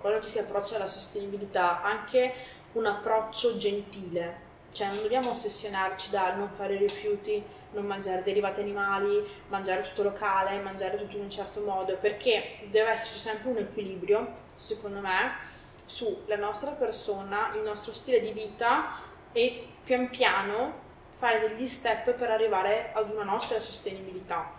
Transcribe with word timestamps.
Quando 0.00 0.20
ci 0.22 0.30
si 0.30 0.38
approccia 0.38 0.76
alla 0.76 0.86
sostenibilità, 0.86 1.82
anche 1.82 2.32
un 2.72 2.86
approccio 2.86 3.56
gentile, 3.56 4.46
cioè 4.72 4.88
non 4.88 5.02
dobbiamo 5.02 5.30
ossessionarci 5.30 6.10
dal 6.10 6.38
non 6.38 6.50
fare 6.50 6.76
rifiuti, 6.76 7.42
non 7.72 7.84
mangiare 7.84 8.22
derivati 8.22 8.60
animali, 8.60 9.26
mangiare 9.48 9.82
tutto 9.82 10.02
locale, 10.02 10.60
mangiare 10.60 10.96
tutto 10.96 11.16
in 11.16 11.24
un 11.24 11.30
certo 11.30 11.60
modo, 11.60 11.96
perché 11.96 12.60
deve 12.70 12.90
esserci 12.90 13.18
sempre 13.18 13.50
un 13.50 13.58
equilibrio, 13.58 14.34
secondo 14.54 15.00
me, 15.00 15.56
sulla 15.84 16.36
nostra 16.36 16.70
persona, 16.70 17.52
il 17.54 17.62
nostro 17.62 17.92
stile 17.92 18.20
di 18.20 18.32
vita 18.32 19.00
e 19.32 19.66
pian 19.84 20.08
piano 20.10 20.86
fare 21.10 21.40
degli 21.40 21.66
step 21.66 22.12
per 22.12 22.30
arrivare 22.30 22.92
ad 22.94 23.10
una 23.10 23.24
nostra 23.24 23.58
sostenibilità. 23.58 24.54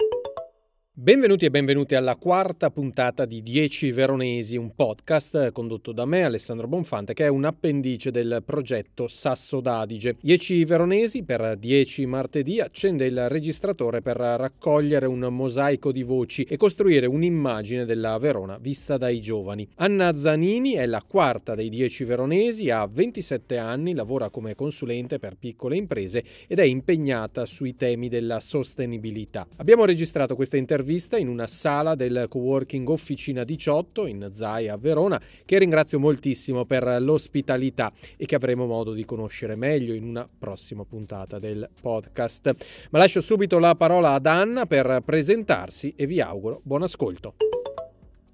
Benvenuti 1.01 1.45
e 1.45 1.49
benvenuti 1.49 1.95
alla 1.95 2.17
quarta 2.17 2.69
puntata 2.71 3.23
di 3.23 3.41
10 3.41 3.93
Veronesi, 3.93 4.57
un 4.57 4.75
podcast 4.75 5.53
condotto 5.53 5.93
da 5.93 6.03
me, 6.03 6.25
Alessandro 6.25 6.67
Bonfante, 6.67 7.13
che 7.13 7.23
è 7.23 7.29
un 7.29 7.45
appendice 7.45 8.11
del 8.11 8.43
progetto 8.45 9.07
Sasso 9.07 9.61
d'Adige. 9.61 10.17
10 10.19 10.65
Veronesi 10.65 11.23
per 11.23 11.55
10 11.55 12.05
martedì 12.05 12.59
accende 12.59 13.05
il 13.05 13.29
registratore 13.29 14.01
per 14.01 14.17
raccogliere 14.17 15.05
un 15.05 15.19
mosaico 15.19 15.93
di 15.93 16.03
voci 16.03 16.43
e 16.43 16.57
costruire 16.57 17.05
un'immagine 17.05 17.85
della 17.85 18.17
Verona 18.17 18.57
vista 18.59 18.97
dai 18.97 19.21
giovani. 19.21 19.65
Anna 19.75 20.13
Zanini 20.19 20.73
è 20.73 20.85
la 20.85 21.01
quarta 21.07 21.55
dei 21.55 21.69
10 21.69 22.03
veronesi, 22.03 22.71
ha 22.71 22.85
27 22.85 23.55
anni, 23.57 23.93
lavora 23.93 24.29
come 24.29 24.53
consulente 24.53 25.17
per 25.17 25.37
piccole 25.39 25.77
imprese 25.77 26.25
ed 26.45 26.59
è 26.59 26.63
impegnata 26.63 27.45
sui 27.45 27.73
temi 27.73 28.09
della 28.09 28.41
sostenibilità. 28.41 29.47
Abbiamo 29.55 29.85
registrato 29.85 30.35
questa 30.35 30.57
intervista 30.57 30.87
intervista 30.89 31.17
in 31.17 31.27
una 31.27 31.45
sala 31.45 31.93
del 31.93 32.25
coworking 32.27 32.89
Officina 32.89 33.43
18 33.43 34.07
in 34.07 34.31
Zai 34.33 34.69
a 34.69 34.75
Verona, 34.75 35.21
che 35.45 35.59
ringrazio 35.59 35.99
moltissimo 35.99 36.65
per 36.65 36.97
l'ospitalità 36.99 37.93
e 38.17 38.25
che 38.25 38.33
avremo 38.33 38.65
modo 38.65 38.93
di 38.93 39.05
conoscere 39.05 39.55
meglio 39.55 39.93
in 39.93 40.03
una 40.03 40.27
prossima 40.27 40.83
puntata 40.85 41.37
del 41.37 41.69
podcast. 41.79 42.55
Ma 42.89 42.97
lascio 42.97 43.21
subito 43.21 43.59
la 43.59 43.75
parola 43.75 44.13
ad 44.13 44.25
Anna 44.25 44.65
per 44.65 45.03
presentarsi 45.05 45.93
e 45.95 46.07
vi 46.07 46.21
auguro 46.21 46.59
buon 46.63 46.81
ascolto. 46.81 47.35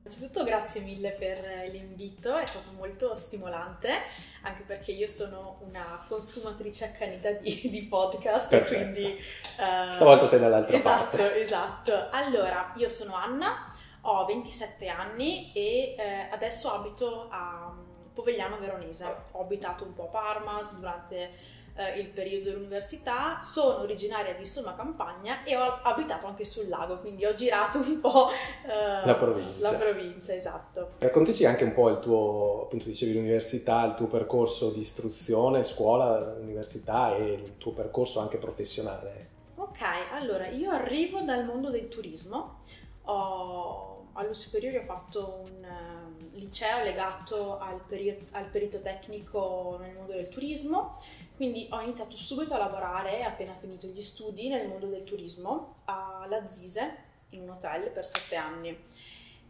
Innanzitutto 0.05 0.43
grazie 0.43 0.81
mille 0.81 1.13
per 1.13 1.67
l'invito, 1.71 2.37
è 2.37 2.45
stato 2.45 2.69
molto 2.77 3.15
stimolante, 3.15 4.03
anche 4.43 4.61
perché 4.61 4.91
io 4.91 5.07
sono 5.07 5.57
una 5.61 6.05
consumatrice 6.07 6.85
accanita 6.85 7.31
di, 7.31 7.61
di 7.73 7.81
podcast, 7.89 8.49
Perfetto. 8.49 8.91
quindi... 8.91 9.19
Uh, 9.57 9.93
Stavolta 9.93 10.27
sei 10.27 10.39
dall'altra 10.39 10.77
esatto, 10.77 11.17
parte. 11.17 11.41
Esatto, 11.41 11.91
esatto. 11.91 12.15
Allora, 12.15 12.71
io 12.75 12.87
sono 12.87 13.15
Anna, 13.15 13.73
ho 14.01 14.25
27 14.25 14.87
anni 14.89 15.51
e 15.53 15.95
eh, 15.97 16.29
adesso 16.29 16.71
abito 16.71 17.27
a 17.31 17.73
Povegliano 18.13 18.59
Veronese. 18.59 19.05
Ho 19.31 19.41
abitato 19.41 19.85
un 19.85 19.95
po' 19.95 20.03
a 20.03 20.09
Parma 20.09 20.69
durante 20.71 21.31
eh, 21.75 21.99
il 21.99 22.07
periodo 22.07 22.45
dell'università, 22.45 23.39
sono 23.41 23.81
originaria 23.81 24.33
di 24.33 24.45
Somma 24.45 24.73
Campagna 24.73 25.43
e 25.43 25.55
ho 25.55 25.79
abitato 25.83 26.25
anche 26.27 26.45
sul 26.45 26.67
lago, 26.69 26.99
quindi 26.99 27.25
ho 27.25 27.35
girato 27.35 27.79
un 27.79 27.99
po' 27.99 28.29
eh, 28.29 29.05
la 29.05 29.15
provincia. 29.15 29.71
La 29.71 29.77
provincia, 29.77 30.33
esatto. 30.33 30.91
Raccontici 30.99 31.45
anche 31.45 31.63
un 31.63 31.73
po' 31.73 31.89
il 31.89 31.99
tuo, 31.99 32.63
appunto 32.63 32.85
dicevi 32.85 33.13
l'università, 33.13 33.83
il 33.85 33.95
tuo 33.95 34.07
percorso 34.07 34.71
di 34.71 34.79
istruzione, 34.79 35.63
scuola, 35.63 36.35
università 36.39 37.15
e 37.15 37.33
il 37.33 37.57
tuo 37.57 37.73
percorso 37.73 38.19
anche 38.19 38.37
professionale. 38.37 39.33
Ok, 39.55 39.81
allora 40.11 40.47
io 40.47 40.71
arrivo 40.71 41.21
dal 41.21 41.43
mondo 41.43 41.69
del 41.69 41.89
turismo, 41.89 42.61
ho, 43.03 44.07
allo 44.13 44.33
superiore 44.33 44.79
ho 44.79 44.83
fatto 44.83 45.43
un 45.45 45.63
uh, 45.63 46.37
liceo 46.37 46.83
legato 46.83 47.57
al, 47.57 47.81
peri- 47.85 48.25
al 48.31 48.45
perito 48.49 48.81
tecnico 48.81 49.77
nel 49.81 49.93
mondo 49.93 50.13
del 50.13 50.29
turismo 50.29 50.97
quindi 51.35 51.67
ho 51.71 51.81
iniziato 51.81 52.15
subito 52.15 52.53
a 52.53 52.57
lavorare, 52.57 53.23
appena 53.23 53.53
finito 53.59 53.87
gli 53.87 54.01
studi, 54.01 54.47
nel 54.47 54.67
mondo 54.67 54.87
del 54.87 55.03
turismo, 55.03 55.81
alla 55.85 56.47
Zise, 56.47 57.03
in 57.29 57.41
un 57.41 57.49
hotel 57.49 57.89
per 57.91 58.05
sette 58.05 58.35
anni. 58.35 58.77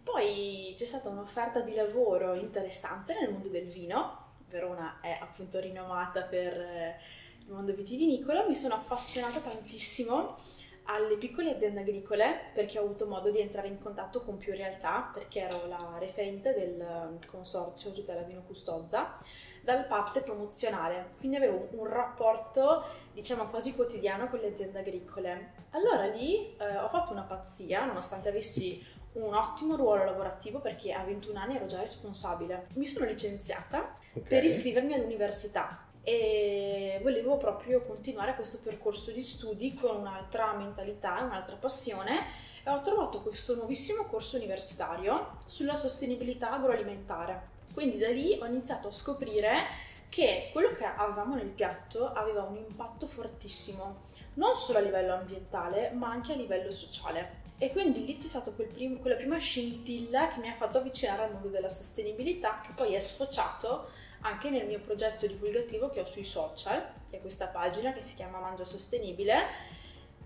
Poi 0.04 0.74
c'è 0.78 0.86
stata 0.86 1.10
un'offerta 1.10 1.62
di 1.62 1.74
lavoro 1.74 2.34
interessante 2.36 3.18
nel 3.20 3.32
mondo 3.32 3.50
del 3.50 3.68
vino, 3.68 4.24
Verona 4.50 5.00
è 5.02 5.18
appunto 5.20 5.60
rinomata 5.60 6.22
per 6.22 6.54
eh, 6.54 7.00
il 7.46 7.52
mondo 7.52 7.74
vitivinicolo, 7.74 8.48
mi 8.48 8.56
sono 8.56 8.76
appassionata 8.76 9.40
tantissimo 9.40 10.38
alle 10.86 11.18
piccole 11.18 11.56
aziende 11.56 11.82
agricole 11.82 12.52
perché 12.54 12.78
ho 12.78 12.84
avuto 12.84 13.08
modo 13.08 13.32
di 13.32 13.40
entrare 13.40 13.68
in 13.68 13.80
contatto 13.80 14.22
con 14.22 14.38
più 14.38 14.54
realtà 14.54 15.10
perché 15.14 15.42
ero 15.42 15.66
la 15.66 15.96
referente 15.98 16.54
del 16.54 17.20
consorzio 17.26 17.92
tutela 17.92 18.22
vino 18.22 18.44
custozza 18.44 19.18
dal 19.66 19.88
parte 19.88 20.22
promozionale, 20.22 21.16
quindi 21.18 21.38
avevo 21.38 21.70
un 21.72 21.88
rapporto 21.88 22.84
diciamo 23.12 23.48
quasi 23.50 23.74
quotidiano 23.74 24.30
con 24.30 24.38
le 24.40 24.50
aziende 24.50 24.80
agricole. 24.80 25.54
Allora 25.72 26.06
lì 26.06 26.56
eh, 26.56 26.78
ho 26.78 26.88
fatto 26.90 27.12
una 27.12 27.24
pazzia, 27.24 27.84
nonostante 27.84 28.30
avessi 28.30 28.86
un 29.14 29.34
ottimo 29.34 29.76
ruolo 29.76 30.04
lavorativo 30.06 30.60
perché 30.60 30.94
a 30.94 31.04
21 31.04 31.40
anni 31.40 31.56
ero 31.56 31.66
già 31.66 31.80
responsabile. 31.80 32.68
Mi 32.76 32.86
sono 32.86 33.06
licenziata 33.06 33.98
okay. 34.14 34.22
per 34.22 34.44
iscrivermi 34.44 34.94
all'università 34.94 35.88
e 36.04 37.00
volevo 37.02 37.38
proprio 37.38 37.82
continuare 37.82 38.36
questo 38.36 38.60
percorso 38.62 39.10
di 39.10 39.24
studi 39.24 39.74
con 39.74 39.96
un'altra 39.96 40.54
mentalità, 40.54 41.22
un'altra 41.24 41.56
passione 41.56 42.20
e 42.64 42.70
ho 42.70 42.82
trovato 42.82 43.22
questo 43.22 43.56
nuovissimo 43.56 44.04
corso 44.04 44.38
universitario 44.38 45.40
sulla 45.48 45.76
sostenibilità 45.76 46.52
agroalimentare 46.52 47.55
quindi 47.76 47.98
da 47.98 48.10
lì 48.10 48.40
ho 48.42 48.46
iniziato 48.46 48.88
a 48.88 48.92
scoprire 48.92 49.84
che 50.08 50.50
quello 50.54 50.70
che 50.70 50.86
avevamo 50.86 51.36
nel 51.36 51.50
piatto 51.50 52.10
aveva 52.14 52.44
un 52.44 52.56
impatto 52.56 53.06
fortissimo, 53.06 54.04
non 54.36 54.56
solo 54.56 54.78
a 54.78 54.82
livello 54.82 55.14
ambientale, 55.14 55.92
ma 55.92 56.10
anche 56.10 56.32
a 56.32 56.36
livello 56.38 56.72
sociale. 56.72 57.44
E 57.58 57.70
quindi 57.72 58.06
lì 58.06 58.18
c'è 58.18 58.28
stata 58.28 58.52
quel 58.52 58.68
prim- 58.68 59.02
quella 59.02 59.18
prima 59.18 59.38
scintilla 59.38 60.30
che 60.30 60.40
mi 60.40 60.48
ha 60.48 60.56
fatto 60.56 60.78
avvicinare 60.78 61.24
al 61.24 61.34
mondo 61.34 61.50
della 61.50 61.68
sostenibilità, 61.68 62.62
che 62.64 62.72
poi 62.74 62.94
è 62.94 63.00
sfociato 63.02 63.90
anche 64.22 64.50
nel 64.50 64.66
mio 64.66 64.80
progetto 64.80 65.28
divulgativo 65.28 65.90
che 65.90 66.00
ho 66.00 66.06
sui 66.06 66.24
social, 66.24 66.82
che 67.10 67.18
è 67.18 67.22
questa 67.22 67.48
pagina 67.48 67.92
che 67.92 68.02
si 68.02 68.16
chiama 68.16 68.40
Mangia 68.40 68.64
Sostenibile, 68.64 69.36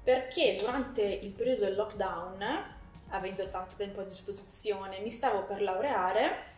perché 0.03 0.55
durante 0.55 1.01
il 1.01 1.31
periodo 1.31 1.65
del 1.65 1.75
lockdown, 1.75 2.45
avendo 3.09 3.47
tanto 3.49 3.73
tempo 3.75 4.01
a 4.01 4.03
disposizione, 4.03 4.99
mi 4.99 5.09
stavo 5.09 5.45
per 5.45 5.63
laureare 5.63 6.57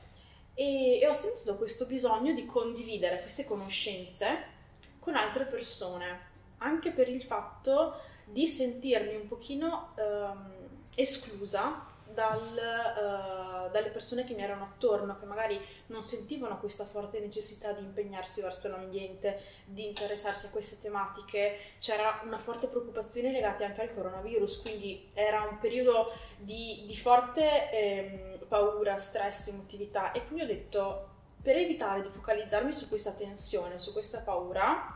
e, 0.62 1.00
e 1.00 1.08
ho 1.08 1.14
sentito 1.14 1.56
questo 1.56 1.88
bisogno 1.88 2.34
di 2.34 2.46
condividere 2.46 3.20
queste 3.20 3.46
conoscenze 3.46 4.60
con 5.00 5.16
altre 5.16 5.46
persone, 5.46 6.30
anche 6.60 6.92
per 6.92 7.10
il 7.10 7.24
fatto 7.24 8.00
di 8.26 8.46
sentirmi 8.46 9.16
un 9.16 9.28
pochino 9.28 9.96
um, 9.98 10.54
esclusa 10.94 11.88
dal, 12.14 12.42
uh, 12.42 13.72
dalle 13.72 13.90
persone 13.90 14.24
che 14.24 14.34
mi 14.34 14.42
erano 14.42 14.64
attorno, 14.64 15.18
che 15.20 15.26
magari 15.26 15.60
non 15.88 16.04
sentivano 16.04 16.60
questa 16.60 16.86
forte 16.86 17.20
necessità 17.20 17.72
di 17.72 17.84
impegnarsi 17.84 18.42
verso 18.42 18.68
l'ambiente, 18.70 19.42
di 19.66 19.86
interessarsi 19.86 20.48
a 20.48 20.50
queste 20.50 20.80
tematiche. 20.80 21.58
C'era 21.80 22.22
una 22.24 22.38
forte 22.38 22.68
preoccupazione 22.68 23.32
legata 23.32 23.66
anche 23.66 23.82
al 23.82 23.94
coronavirus, 23.94 24.62
quindi 24.62 25.10
era 25.14 25.42
un 25.44 25.58
periodo 25.60 26.12
di, 26.38 26.84
di 26.86 26.96
forte 26.96 27.72
eh, 27.72 28.40
paura, 28.48 28.98
stress, 28.98 29.48
emotività 29.48 30.12
e 30.12 30.26
quindi 30.26 30.44
ho 30.44 30.48
detto 30.48 31.10
per 31.42 31.56
evitare 31.56 32.02
di 32.02 32.10
focalizzarmi 32.10 32.72
su 32.72 32.88
questa 32.88 33.12
tensione, 33.12 33.78
su 33.78 33.92
questa 33.94 34.20
paura, 34.20 34.96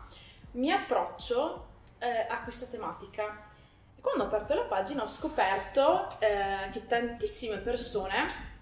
mi 0.51 0.71
approccio 0.71 1.73
eh, 1.99 2.27
a 2.29 2.43
questa 2.43 2.65
tematica 2.67 3.44
quando 4.05 4.23
ho 4.23 4.27
aperto 4.27 4.53
la 4.53 4.61
pagina 4.61 5.01
ho 5.01 5.07
scoperto 5.07 6.09
eh, 6.19 6.69
che 6.71 6.85
tantissime 6.85 7.57
persone 7.57 8.53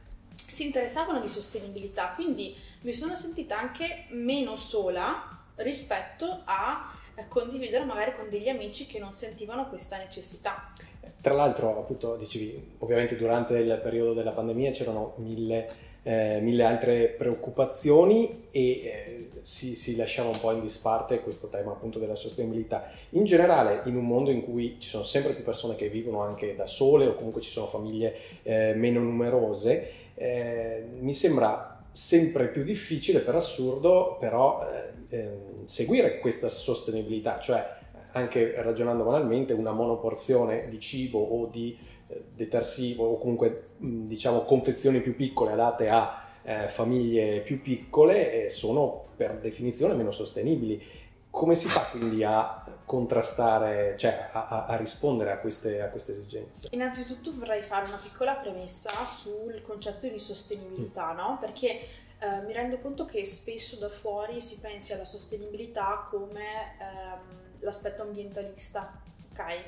si 0.48 0.64
interessavano 0.66 1.20
di 1.20 1.28
sostenibilità, 1.28 2.14
quindi 2.16 2.56
mi 2.82 2.94
sono 2.94 3.14
sentita 3.16 3.60
anche 3.60 4.06
meno 4.12 4.56
sola 4.56 5.28
rispetto 5.56 6.44
a 6.46 6.94
condividere 7.28 7.84
magari 7.84 8.14
con 8.16 8.30
degli 8.30 8.48
amici 8.48 8.86
che 8.86 9.00
non 9.00 9.12
sentivano 9.12 9.68
questa 9.68 9.98
necessità. 9.98 10.74
Tra 11.20 11.34
l'altro, 11.34 11.78
appunto, 11.78 12.16
dicevi, 12.16 12.76
ovviamente 12.80 13.18
durante 13.18 13.58
il 13.58 13.80
periodo 13.84 14.14
della 14.14 14.32
pandemia 14.32 14.72
c'erano 14.72 15.14
mille, 15.18 15.70
eh, 16.04 16.40
mille 16.42 16.64
altre 16.64 17.08
preoccupazioni 17.10 18.48
e 18.52 18.62
eh, 18.62 19.30
si, 19.44 19.76
si, 19.76 19.96
lasciava 19.96 20.30
un 20.30 20.40
po' 20.40 20.52
in 20.52 20.62
disparte 20.62 21.20
questo 21.20 21.48
tema 21.48 21.72
appunto 21.72 22.00
della 22.00 22.16
sostenibilità. 22.16 22.90
In 23.12 23.26
generale, 23.26 23.82
in 23.86 23.96
un 23.96 24.06
mondo 24.06 24.32
in 24.32 24.42
cui 24.42 24.78
ci 24.80 24.90
sono 24.90 25.04
sempre 25.04 25.34
più 25.34 25.44
persone 25.44 25.76
che 25.76 25.90
vivono 25.90 26.22
anche 26.22 26.56
da 26.56 26.66
sole 26.66 27.06
o 27.06 27.16
comunque 27.16 27.42
ci 27.42 27.52
sono 27.52 27.68
famiglie 27.68 28.16
eh, 28.44 28.74
meno 28.76 29.00
numerose, 29.00 29.92
eh, 30.16 30.86
mi 31.00 31.14
sembra 31.14 31.80
sempre 31.92 32.48
più 32.48 32.64
difficile 32.64 33.20
per 33.20 33.36
assurdo 33.36 34.18
però 34.20 34.68
eh, 34.68 35.16
ehm, 35.16 35.66
seguire 35.66 36.20
questa 36.20 36.50
sostenibilità, 36.50 37.40
cioè 37.40 37.82
anche 38.14 38.62
ragionando 38.62 39.04
banalmente 39.04 39.54
una 39.54 39.72
monoporzione 39.72 40.68
di 40.70 40.80
cibo 40.80 41.20
o 41.20 41.48
di 41.48 41.78
eh, 42.08 42.24
detersivo 42.36 43.06
o 43.06 43.18
comunque 43.18 43.70
diciamo 43.78 44.42
confezioni 44.42 45.02
più 45.02 45.16
piccole 45.16 45.52
adatte 45.52 45.90
a 45.90 46.23
eh, 46.44 46.68
famiglie 46.68 47.40
più 47.40 47.62
piccole 47.62 48.50
sono 48.50 49.06
per 49.16 49.38
definizione 49.40 49.94
meno 49.94 50.12
sostenibili. 50.12 51.02
Come 51.30 51.56
si 51.56 51.68
fa 51.68 51.88
quindi 51.90 52.24
a 52.24 52.64
contrastare, 52.86 53.96
cioè 53.98 54.30
a, 54.32 54.66
a 54.68 54.76
rispondere 54.76 55.32
a 55.32 55.38
queste, 55.40 55.82
a 55.82 55.90
queste, 55.90 56.12
esigenze? 56.12 56.68
Innanzitutto 56.72 57.34
vorrei 57.36 57.64
fare 57.64 57.88
una 57.88 57.98
piccola 57.98 58.36
premessa 58.36 58.92
sul 59.08 59.60
concetto 59.62 60.08
di 60.08 60.20
sostenibilità, 60.20 61.12
mm. 61.12 61.16
no? 61.18 61.38
Perché 61.40 61.80
eh, 62.20 62.42
mi 62.46 62.54
rendo 62.54 62.78
conto 62.78 63.06
che 63.06 63.26
spesso 63.26 63.78
da 63.78 63.90
fuori 63.90 64.42
si 64.42 64.60
pensi 64.60 64.94
alla 64.94 65.06
sostenibilità 65.06 66.06
come 66.08 66.78
ehm, 66.80 67.62
l'aspetto 67.62 68.04
ambientalista, 68.04 69.02
ok? 69.32 69.64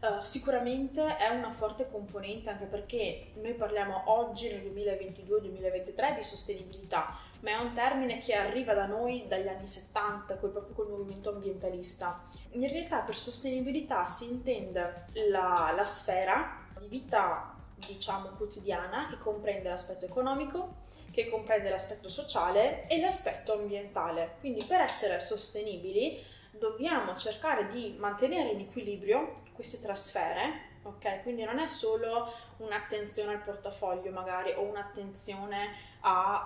Uh, 0.00 0.24
sicuramente 0.24 1.18
è 1.18 1.28
una 1.28 1.52
forte 1.52 1.86
componente 1.86 2.48
anche 2.48 2.64
perché 2.64 3.32
noi 3.34 3.52
parliamo 3.52 4.04
oggi 4.06 4.48
nel 4.48 4.62
2022-2023 4.62 6.16
di 6.16 6.22
sostenibilità, 6.22 7.18
ma 7.40 7.50
è 7.50 7.56
un 7.56 7.74
termine 7.74 8.16
che 8.16 8.34
arriva 8.34 8.72
da 8.72 8.86
noi 8.86 9.26
dagli 9.28 9.46
anni 9.46 9.66
70, 9.66 10.36
col, 10.38 10.52
proprio 10.52 10.74
col 10.74 10.88
movimento 10.88 11.34
ambientalista. 11.34 12.18
In 12.52 12.66
realtà 12.70 13.00
per 13.00 13.14
sostenibilità 13.14 14.06
si 14.06 14.24
intende 14.24 15.04
la, 15.28 15.70
la 15.76 15.84
sfera 15.84 16.66
di 16.80 16.88
vita 16.88 17.54
diciamo 17.86 18.28
quotidiana 18.28 19.06
che 19.08 19.18
comprende 19.18 19.68
l'aspetto 19.68 20.06
economico, 20.06 20.76
che 21.10 21.28
comprende 21.28 21.68
l'aspetto 21.68 22.08
sociale 22.08 22.86
e 22.86 23.00
l'aspetto 23.00 23.52
ambientale. 23.52 24.36
Quindi 24.40 24.64
per 24.64 24.80
essere 24.80 25.20
sostenibili 25.20 26.22
dobbiamo 26.50 27.16
cercare 27.16 27.68
di 27.68 27.94
mantenere 27.98 28.50
in 28.50 28.60
equilibrio 28.60 29.32
queste 29.52 29.80
trasfere, 29.80 30.78
ok? 30.82 31.22
Quindi 31.22 31.44
non 31.44 31.58
è 31.58 31.68
solo 31.68 32.32
un'attenzione 32.58 33.32
al 33.32 33.42
portafoglio 33.42 34.10
magari 34.10 34.52
o 34.52 34.62
un'attenzione 34.62 35.74
al 36.00 36.44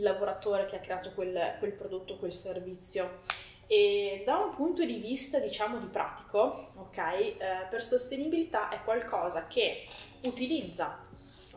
lavoratore 0.00 0.66
che 0.66 0.76
ha 0.76 0.80
creato 0.80 1.12
quel, 1.12 1.56
quel 1.58 1.72
prodotto, 1.72 2.16
quel 2.16 2.32
servizio. 2.32 3.20
E 3.66 4.22
da 4.26 4.36
un 4.36 4.54
punto 4.54 4.84
di 4.84 4.96
vista, 4.96 5.38
diciamo, 5.38 5.78
di 5.78 5.86
pratico, 5.86 6.72
ok? 6.76 6.98
Eh, 6.98 7.36
per 7.70 7.82
sostenibilità 7.82 8.68
è 8.68 8.82
qualcosa 8.82 9.46
che 9.46 9.86
utilizza 10.24 11.06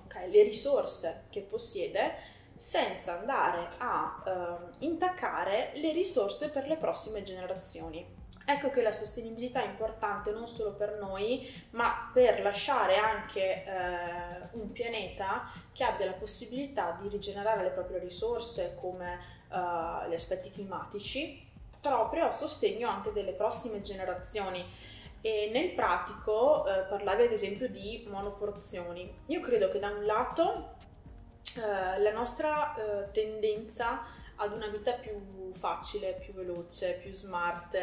okay, 0.06 0.32
le 0.32 0.44
risorse 0.44 1.26
che 1.30 1.42
possiede 1.42 2.36
senza 2.57 3.19
andare 3.19 3.69
a 3.77 4.24
eh, 4.25 4.86
intaccare 4.86 5.71
le 5.75 5.92
risorse 5.92 6.50
per 6.50 6.68
le 6.68 6.75
prossime 6.75 7.24
generazioni. 7.24 8.25
Ecco 8.50 8.69
che 8.69 8.81
la 8.81 8.94
sostenibilità 8.94 9.62
è 9.62 9.65
importante 9.65 10.31
non 10.31 10.48
solo 10.48 10.71
per 10.74 10.98
noi, 11.01 11.54
ma 11.71 12.09
per 12.13 12.42
lasciare 12.42 12.95
anche 12.95 13.65
eh, 13.65 14.48
un 14.54 14.71
pianeta 14.71 15.51
che 15.74 15.83
abbia 15.83 16.06
la 16.06 16.13
possibilità 16.13 16.98
di 17.01 17.09
rigenerare 17.09 17.62
le 17.62 17.71
proprie 17.71 18.00
risorse 18.00 18.77
come 18.80 19.19
eh, 19.51 20.10
gli 20.10 20.13
aspetti 20.13 20.50
climatici, 20.50 21.45
proprio 21.81 22.27
a 22.27 22.31
sostegno 22.31 22.88
anche 22.88 23.12
delle 23.12 23.33
prossime 23.33 23.81
generazioni. 23.81 24.65
E 25.19 25.50
nel 25.51 25.71
pratico 25.71 26.65
eh, 26.65 26.86
parlavi 26.86 27.24
ad 27.24 27.31
esempio 27.33 27.68
di 27.68 28.07
monoporzioni. 28.10 29.13
Io 29.25 29.42
credo 29.42 29.68
che 29.68 29.80
da 29.80 29.89
un 29.89 30.06
lato 30.06 30.75
eh, 31.57 32.00
la 32.01 32.12
nostra 32.12 32.75
eh, 32.75 33.12
tendenza 33.12 34.04
ad 34.38 34.51
una 34.51 34.68
vita 34.68 34.94
più 34.94 35.51
facile, 35.54 36.13
più 36.13 36.33
veloce, 36.33 37.00
più 37.01 37.12
smart, 37.13 37.77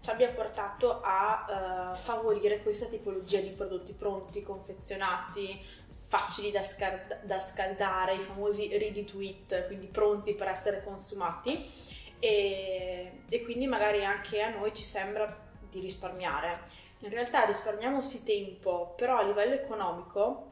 ci 0.00 0.10
abbia 0.10 0.28
portato 0.30 1.00
a 1.02 1.92
uh, 1.92 1.96
favorire 1.96 2.62
questa 2.62 2.86
tipologia 2.86 3.38
di 3.40 3.50
prodotti 3.50 3.92
pronti, 3.92 4.42
confezionati, 4.42 5.62
facili 6.08 6.50
da, 6.50 6.62
scar- 6.62 7.20
da, 7.22 7.38
scaldare, 7.38 8.14
i 8.14 8.18
famosi 8.18 8.76
ready 8.76 9.04
to 9.04 9.20
eat, 9.20 9.66
quindi 9.66 9.86
pronti 9.86 10.34
per 10.34 10.48
essere 10.48 10.82
consumati 10.82 11.70
e, 12.18 13.22
e 13.28 13.42
quindi 13.44 13.66
magari 13.66 14.04
anche 14.04 14.42
a 14.42 14.50
noi 14.50 14.74
ci 14.74 14.82
sembra 14.82 15.48
di 15.70 15.78
risparmiare. 15.78 16.60
In 17.00 17.10
realtà 17.10 17.44
risparmiamo 17.44 18.02
sì 18.02 18.24
tempo, 18.24 18.94
però 18.96 19.18
a 19.18 19.22
livello 19.22 19.54
economico 19.54 20.49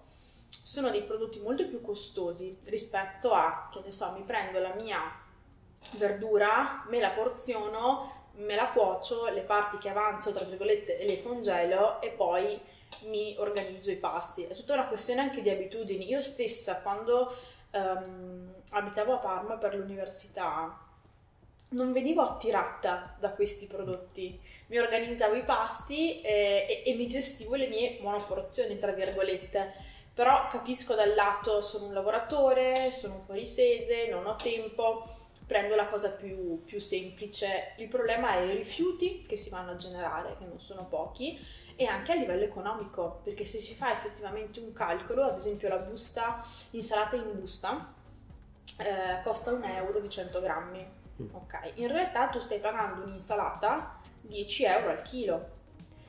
sono 0.48 0.90
dei 0.90 1.02
prodotti 1.02 1.40
molto 1.40 1.66
più 1.66 1.80
costosi 1.80 2.58
rispetto 2.64 3.32
a, 3.32 3.68
che 3.72 3.80
ne 3.84 3.90
so, 3.90 4.12
mi 4.12 4.22
prendo 4.22 4.58
la 4.58 4.74
mia 4.74 5.00
verdura, 5.96 6.84
me 6.88 7.00
la 7.00 7.10
porziono, 7.10 8.26
me 8.36 8.54
la 8.54 8.68
cuocio, 8.68 9.28
le 9.28 9.40
parti 9.40 9.78
che 9.78 9.88
avanzo, 9.88 10.32
tra 10.32 10.44
virgolette, 10.44 11.04
le 11.04 11.22
congelo 11.22 12.00
e 12.00 12.10
poi 12.10 12.60
mi 13.04 13.34
organizzo 13.38 13.90
i 13.90 13.96
pasti. 13.96 14.44
È 14.44 14.54
tutta 14.54 14.74
una 14.74 14.86
questione 14.86 15.20
anche 15.20 15.42
di 15.42 15.50
abitudini. 15.50 16.08
Io 16.08 16.20
stessa, 16.20 16.80
quando 16.80 17.34
um, 17.72 18.54
abitavo 18.70 19.14
a 19.14 19.18
Parma 19.18 19.56
per 19.56 19.74
l'università, 19.74 20.78
non 21.70 21.92
venivo 21.92 22.22
attirata 22.22 23.16
da 23.18 23.30
questi 23.32 23.66
prodotti. 23.66 24.40
Mi 24.68 24.78
organizzavo 24.78 25.34
i 25.34 25.44
pasti 25.44 26.20
e, 26.22 26.82
e, 26.84 26.90
e 26.90 26.94
mi 26.94 27.06
gestivo 27.06 27.56
le 27.56 27.66
mie 27.66 27.98
monoporzioni, 28.00 28.78
tra 28.78 28.92
virgolette 28.92 29.96
però 30.18 30.48
capisco 30.48 30.96
dal 30.96 31.14
lato 31.14 31.60
sono 31.60 31.86
un 31.86 31.92
lavoratore, 31.92 32.90
sono 32.90 33.20
fuori 33.24 33.46
sede, 33.46 34.08
non 34.08 34.26
ho 34.26 34.34
tempo, 34.34 35.08
prendo 35.46 35.76
la 35.76 35.86
cosa 35.86 36.08
più, 36.08 36.64
più 36.64 36.80
semplice. 36.80 37.74
Il 37.76 37.86
problema 37.86 38.32
è 38.32 38.40
i 38.40 38.56
rifiuti 38.56 39.24
che 39.28 39.36
si 39.36 39.48
vanno 39.48 39.70
a 39.70 39.76
generare, 39.76 40.34
che 40.36 40.44
non 40.44 40.58
sono 40.58 40.88
pochi, 40.88 41.38
e 41.76 41.86
anche 41.86 42.10
a 42.10 42.14
livello 42.16 42.42
economico, 42.42 43.20
perché 43.22 43.46
se 43.46 43.58
si 43.58 43.76
fa 43.76 43.92
effettivamente 43.92 44.58
un 44.58 44.72
calcolo, 44.72 45.22
ad 45.22 45.36
esempio 45.36 45.68
la 45.68 45.76
busta, 45.76 46.44
l'insalata 46.70 47.14
in 47.14 47.38
busta, 47.38 47.94
eh, 48.76 49.22
costa 49.22 49.52
un 49.52 49.62
euro 49.62 50.00
di 50.00 50.10
100 50.10 50.40
grammi. 50.40 50.84
Mm. 51.22 51.28
Ok, 51.30 51.74
in 51.74 51.92
realtà 51.92 52.26
tu 52.26 52.40
stai 52.40 52.58
pagando 52.58 53.04
un'insalata 53.04 54.00
10 54.22 54.64
euro 54.64 54.90
al 54.90 55.02
chilo, 55.02 55.50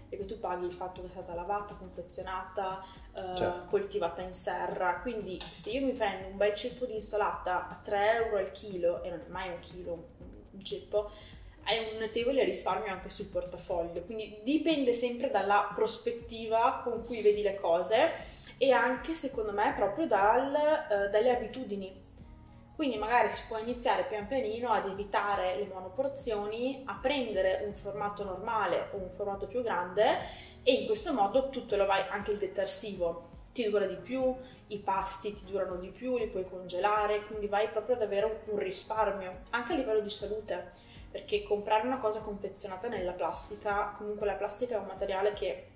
perché 0.10 0.26
tu 0.26 0.40
paghi 0.40 0.66
il 0.66 0.72
fatto 0.72 1.02
che 1.02 1.08
è 1.10 1.12
stata 1.12 1.36
lavata, 1.36 1.76
confezionata, 1.76 2.84
certo. 3.36 3.66
coltivata 3.66 4.22
in 4.22 4.34
serra. 4.34 5.00
Quindi 5.02 5.40
se 5.52 5.70
io 5.72 5.86
mi 5.86 5.92
prendo 5.92 6.28
un 6.28 6.38
bel 6.38 6.54
ceppo 6.54 6.86
di 6.86 6.96
insalata 6.96 7.68
a 7.70 7.80
3 7.82 8.14
euro 8.16 8.38
al 8.38 8.52
chilo, 8.52 9.04
e 9.04 9.10
non 9.10 9.20
è 9.20 9.30
mai 9.30 9.50
un 9.50 9.60
chilo 9.60 10.08
un 10.52 10.64
ceppo, 10.64 11.12
hai 11.64 11.94
un 11.94 12.00
notevole 12.00 12.44
risparmio 12.44 12.92
anche 12.92 13.10
sul 13.10 13.28
portafoglio. 13.28 14.02
Quindi 14.02 14.40
dipende 14.44 14.94
sempre 14.94 15.30
dalla 15.30 15.72
prospettiva 15.74 16.82
con 16.84 17.06
cui 17.06 17.22
vedi 17.22 17.42
le 17.42 17.56
cose 17.56 18.12
e 18.58 18.72
anche 18.72 19.14
secondo 19.14 19.52
me 19.52 19.74
proprio 19.76 20.08
dal, 20.08 20.52
uh, 20.52 21.10
dalle 21.10 21.36
abitudini. 21.36 22.08
Quindi 22.80 22.96
magari 22.98 23.30
si 23.30 23.44
può 23.46 23.58
iniziare 23.58 24.06
pian 24.06 24.26
pianino 24.26 24.70
ad 24.70 24.88
evitare 24.88 25.58
le 25.58 25.66
monoporzioni, 25.66 26.82
a 26.86 26.98
prendere 27.02 27.64
un 27.66 27.74
formato 27.74 28.24
normale 28.24 28.88
o 28.94 29.00
un 29.00 29.10
formato 29.10 29.48
più 29.48 29.62
grande 29.62 30.20
e 30.64 30.72
in 30.72 30.86
questo 30.86 31.12
modo 31.12 31.50
tutto 31.50 31.76
lo 31.76 31.86
vai, 31.86 32.06
anche 32.08 32.32
il 32.32 32.38
detersivo 32.38 33.32
ti 33.52 33.70
dura 33.70 33.86
di 33.86 33.98
più, 33.98 34.34
i 34.68 34.78
pasti 34.78 35.34
ti 35.34 35.44
durano 35.44 35.76
di 35.76 35.90
più, 35.90 36.18
li 36.18 36.28
puoi 36.28 36.46
congelare, 36.46 37.26
quindi 37.26 37.48
vai 37.48 37.68
proprio 37.68 37.96
ad 37.96 38.02
avere 38.02 38.44
un 38.46 38.58
risparmio, 38.58 39.40
anche 39.50 39.74
a 39.74 39.76
livello 39.76 40.00
di 40.00 40.10
salute, 40.10 40.72
perché 41.12 41.44
comprare 41.44 41.86
una 41.86 42.00
cosa 42.00 42.22
confezionata 42.22 42.88
nella 42.88 43.12
plastica, 43.12 43.94
comunque 43.98 44.26
la 44.26 44.36
plastica 44.36 44.78
è 44.78 44.80
un 44.80 44.88
materiale 44.88 45.34
che 45.34 45.68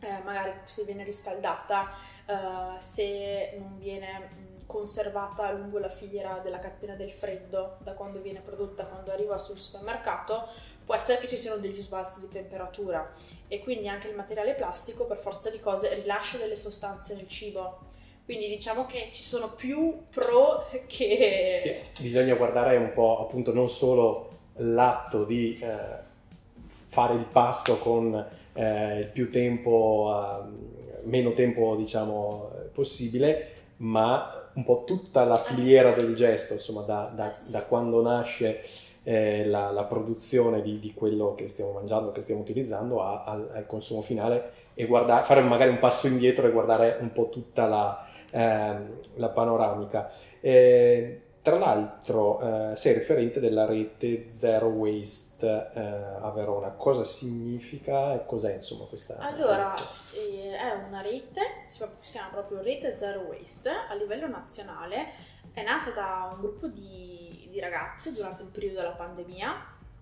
eh, 0.00 0.22
magari 0.24 0.54
se 0.64 0.84
viene 0.84 1.04
riscaldata, 1.04 1.90
eh, 2.24 2.80
se 2.80 3.52
non 3.58 3.76
viene 3.76 4.49
conservata 4.70 5.50
lungo 5.50 5.80
la 5.80 5.88
filiera 5.88 6.38
della 6.38 6.60
catena 6.60 6.94
del 6.94 7.10
freddo, 7.10 7.78
da 7.82 7.92
quando 7.94 8.20
viene 8.20 8.40
prodotta, 8.40 8.84
quando 8.84 9.10
arriva 9.10 9.36
sul 9.36 9.58
supermercato, 9.58 10.46
può 10.84 10.94
essere 10.94 11.18
che 11.18 11.26
ci 11.26 11.36
siano 11.36 11.60
degli 11.60 11.80
sbalzi 11.80 12.20
di 12.20 12.28
temperatura 12.28 13.12
e 13.48 13.58
quindi 13.58 13.88
anche 13.88 14.06
il 14.06 14.14
materiale 14.14 14.54
plastico 14.54 15.06
per 15.06 15.18
forza 15.18 15.50
di 15.50 15.58
cose 15.58 15.92
rilascia 15.94 16.36
delle 16.36 16.54
sostanze 16.54 17.16
nel 17.16 17.26
cibo. 17.26 17.78
Quindi 18.24 18.46
diciamo 18.46 18.86
che 18.86 19.08
ci 19.12 19.22
sono 19.22 19.50
più 19.54 20.04
pro 20.08 20.68
che... 20.86 21.58
Sì, 21.60 22.02
bisogna 22.02 22.34
guardare 22.36 22.76
un 22.76 22.92
po' 22.92 23.26
appunto 23.26 23.52
non 23.52 23.68
solo 23.68 24.30
l'atto 24.58 25.24
di 25.24 25.58
eh, 25.60 25.98
fare 26.86 27.14
il 27.14 27.24
pasto 27.24 27.78
con 27.78 28.14
eh, 28.52 28.98
il 29.00 29.10
più 29.10 29.32
tempo, 29.32 30.44
eh, 30.44 31.08
meno 31.08 31.32
tempo 31.32 31.74
diciamo 31.74 32.52
possibile, 32.72 33.58
ma 33.80 34.50
un 34.54 34.64
po' 34.64 34.84
tutta 34.84 35.24
la 35.24 35.36
filiera 35.36 35.92
del 35.92 36.14
gesto, 36.14 36.54
insomma, 36.54 36.82
da, 36.82 37.10
da, 37.14 37.32
da 37.50 37.62
quando 37.62 38.02
nasce 38.02 38.62
eh, 39.02 39.46
la, 39.46 39.70
la, 39.70 39.84
produzione 39.84 40.60
di, 40.62 40.78
di, 40.78 40.92
quello 40.92 41.34
che 41.34 41.48
stiamo 41.48 41.72
mangiando, 41.72 42.12
che 42.12 42.20
stiamo 42.20 42.40
utilizzando, 42.40 43.02
a, 43.02 43.24
al, 43.24 43.50
al, 43.54 43.66
consumo 43.66 44.02
finale 44.02 44.52
e 44.74 44.86
guardare, 44.86 45.24
fare 45.24 45.40
magari 45.40 45.70
un 45.70 45.78
passo 45.78 46.06
indietro 46.06 46.46
e 46.46 46.50
guardare 46.50 46.98
un 47.00 47.12
po' 47.12 47.28
tutta 47.28 47.66
la, 47.66 48.06
eh, 48.30 48.76
la 49.14 49.28
panoramica. 49.28 50.10
Eh, 50.40 51.20
tra 51.50 51.58
l'altro 51.58 52.70
eh, 52.70 52.76
sei 52.76 52.94
referente 52.94 53.40
della 53.40 53.66
rete 53.66 54.30
Zero 54.30 54.68
Waste 54.68 55.70
eh, 55.74 55.80
a 55.80 56.30
Verona, 56.30 56.68
cosa 56.68 57.02
significa 57.02 58.14
e 58.14 58.24
cos'è 58.24 58.54
insomma 58.54 58.84
questa 58.84 59.16
Allora, 59.18 59.74
rete? 59.74 60.56
è 60.56 60.72
una 60.86 61.00
rete, 61.00 61.40
si 61.66 61.82
chiama 62.12 62.28
proprio 62.28 62.62
rete 62.62 62.96
Zero 62.96 63.22
Waste 63.22 63.68
a 63.68 63.92
livello 63.94 64.28
nazionale, 64.28 65.08
è 65.52 65.64
nata 65.64 65.90
da 65.90 66.30
un 66.32 66.40
gruppo 66.40 66.68
di, 66.68 67.48
di 67.50 67.58
ragazze 67.58 68.12
durante 68.12 68.42
il 68.42 68.48
periodo 68.48 68.76
della 68.76 68.92
pandemia, 68.92 69.52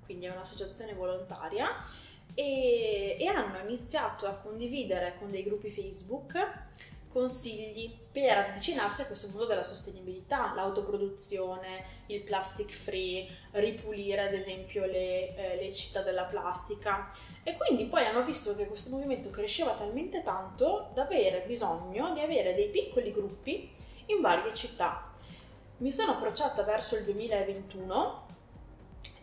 quindi 0.04 0.26
è 0.26 0.30
un'associazione 0.30 0.92
volontaria 0.92 1.70
e, 2.34 3.16
e 3.18 3.26
hanno 3.26 3.56
iniziato 3.66 4.26
a 4.26 4.34
condividere 4.34 5.14
con 5.18 5.30
dei 5.30 5.44
gruppi 5.44 5.70
Facebook 5.70 6.66
consigli 7.08 7.96
per 8.10 8.36
avvicinarsi 8.36 9.02
a 9.02 9.06
questo 9.06 9.28
mondo 9.28 9.46
della 9.46 9.62
sostenibilità, 9.62 10.52
l'autoproduzione, 10.54 11.84
il 12.06 12.22
plastic 12.22 12.72
free, 12.72 13.26
ripulire 13.52 14.26
ad 14.26 14.34
esempio 14.34 14.84
le, 14.86 15.34
eh, 15.34 15.56
le, 15.62 15.72
città 15.72 16.02
della 16.02 16.24
plastica 16.24 17.12
e 17.42 17.56
quindi 17.56 17.86
poi 17.86 18.04
hanno 18.04 18.24
visto 18.24 18.54
che 18.54 18.66
questo 18.66 18.90
movimento 18.90 19.30
cresceva 19.30 19.72
talmente 19.72 20.22
tanto 20.22 20.90
da 20.94 21.02
avere 21.02 21.44
bisogno 21.46 22.12
di 22.12 22.20
avere 22.20 22.54
dei 22.54 22.68
piccoli 22.68 23.12
gruppi 23.12 23.70
in 24.06 24.20
varie 24.20 24.54
città. 24.54 25.12
Mi 25.78 25.90
sono 25.90 26.12
approcciata 26.12 26.62
verso 26.62 26.96
il 26.96 27.04
2021 27.04 28.26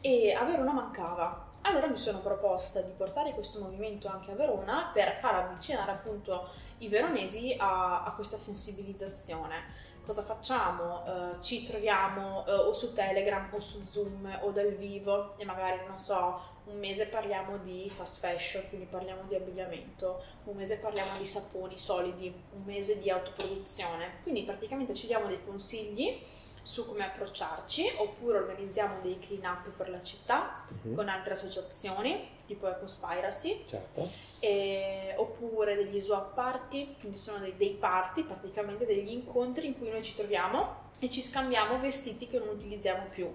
e 0.02 0.34
a 0.34 0.44
Verona 0.44 0.72
mancava. 0.72 1.50
Allora 1.62 1.88
mi 1.88 1.98
sono 1.98 2.20
proposta 2.20 2.80
di 2.82 2.92
portare 2.96 3.34
questo 3.34 3.60
movimento 3.60 4.08
anche 4.08 4.32
a 4.32 4.36
Verona 4.36 4.92
per 4.94 5.18
far 5.20 5.36
avvicinare 5.36 5.92
appunto 5.92 6.50
i 6.80 6.88
veronesi 6.88 7.56
a, 7.58 8.04
a 8.04 8.12
questa 8.14 8.38
sensibilizzazione. 8.38 9.84
Cosa 10.06 10.22
facciamo? 10.22 11.02
Uh, 11.04 11.42
ci 11.42 11.64
troviamo 11.64 12.44
uh, 12.46 12.68
o 12.68 12.74
su 12.74 12.94
Telegram 12.94 13.48
o 13.52 13.60
su 13.60 13.84
Zoom 13.90 14.40
o 14.42 14.52
dal 14.52 14.74
vivo 14.74 15.36
e 15.38 15.46
magari, 15.46 15.84
non 15.88 16.00
so, 16.00 16.40
un 16.66 16.78
mese 16.78 17.08
parliamo 17.08 17.58
di 17.58 17.90
fast 17.90 18.20
fashion, 18.20 18.68
quindi 18.70 18.86
parliamo 18.86 19.24
di 19.28 19.36
abbigliamento, 19.36 20.24
un 20.46 20.56
mese 20.56 20.78
parliamo 20.78 21.18
di 21.18 21.26
saponi 21.26 21.78
solidi, 21.80 22.28
un 22.28 22.64
mese 22.66 23.00
di 23.00 23.10
autoproduzione. 23.10 24.22
Quindi 24.22 24.44
praticamente 24.44 24.94
ci 24.94 25.08
diamo 25.08 25.26
dei 25.26 25.44
consigli 25.44 26.22
su 26.66 26.88
come 26.88 27.06
approcciarci, 27.06 27.94
oppure 27.98 28.40
organizziamo 28.40 29.00
dei 29.02 29.20
clean 29.20 29.46
up 29.46 29.70
per 29.70 29.88
la 29.88 30.02
città 30.02 30.66
uh-huh. 30.68 30.96
con 30.96 31.08
altre 31.10 31.36
associazioni, 31.36 32.28
tipo 32.48 32.68
Ecospiracy, 32.68 33.64
certo. 33.64 34.10
e, 34.40 35.14
oppure 35.16 35.76
degli 35.76 36.02
swap 36.02 36.34
party, 36.34 36.96
quindi 37.00 37.18
sono 37.18 37.38
dei, 37.38 37.56
dei 37.56 37.76
party, 37.80 38.24
praticamente 38.24 38.88
degli 38.88 39.12
incontri 39.12 39.68
in 39.68 39.78
cui 39.78 39.92
noi 39.92 40.04
ci 40.04 40.16
troviamo 40.16 40.82
e 40.98 41.08
ci 41.08 41.22
scambiamo 41.22 41.80
vestiti 41.80 42.28
che 42.28 42.40
non 42.40 42.48
utilizziamo 42.48 43.06
più. 43.12 43.30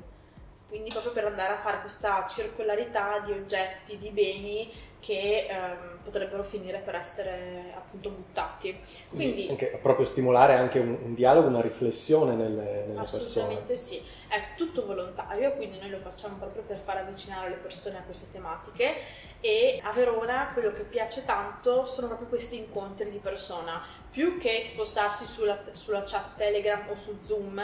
Quindi 0.67 0.91
proprio 0.91 1.13
per 1.13 1.27
andare 1.27 1.53
a 1.53 1.59
fare 1.59 1.79
questa 1.81 2.27
circolarità 2.27 3.21
di 3.21 3.31
oggetti, 3.31 3.97
di 3.97 4.11
beni 4.11 4.73
che 4.99 5.47
ehm, 5.49 5.90
potrebbero 6.03 6.43
finire 6.43 6.79
per 6.85 6.95
essere 6.95 7.73
appunto 7.75 8.11
buttati. 8.11 8.79
Quindi, 9.09 9.49
anche, 9.51 9.79
proprio 9.81 10.07
stimolare 10.07 10.55
anche 10.55 10.79
un, 10.79 10.97
un 11.03 11.15
dialogo, 11.15 11.49
una 11.49 11.61
riflessione 11.61 12.35
nelle, 12.35 12.85
nelle 12.87 13.01
assolutamente 13.01 13.75
persone. 13.75 13.77
sì, 13.77 14.03
è 14.29 14.55
tutto 14.57 14.87
volontario, 14.87 15.53
quindi 15.53 15.79
noi 15.79 15.91
lo 15.91 15.99
facciamo 15.99 16.37
proprio 16.37 16.63
per 16.63 16.79
far 16.79 16.99
avvicinare 16.99 17.49
le 17.51 17.57
persone 17.57 17.99
a 17.99 18.03
queste 18.03 18.27
tematiche 18.31 18.95
e 19.41 19.81
a 19.83 19.93
Verona 19.93 20.51
quello 20.53 20.73
che 20.73 20.83
piace 20.83 21.25
tanto 21.25 21.87
sono 21.87 22.07
proprio 22.09 22.29
questi 22.29 22.57
incontri 22.57 23.11
di 23.11 23.19
persona, 23.19 23.83
più 24.11 24.39
che 24.39 24.61
spostarsi 24.63 25.25
sulla, 25.25 25.59
sulla 25.73 26.03
chat 26.05 26.37
Telegram 26.37 26.85
o 26.89 26.95
su 26.95 27.19
Zoom, 27.25 27.61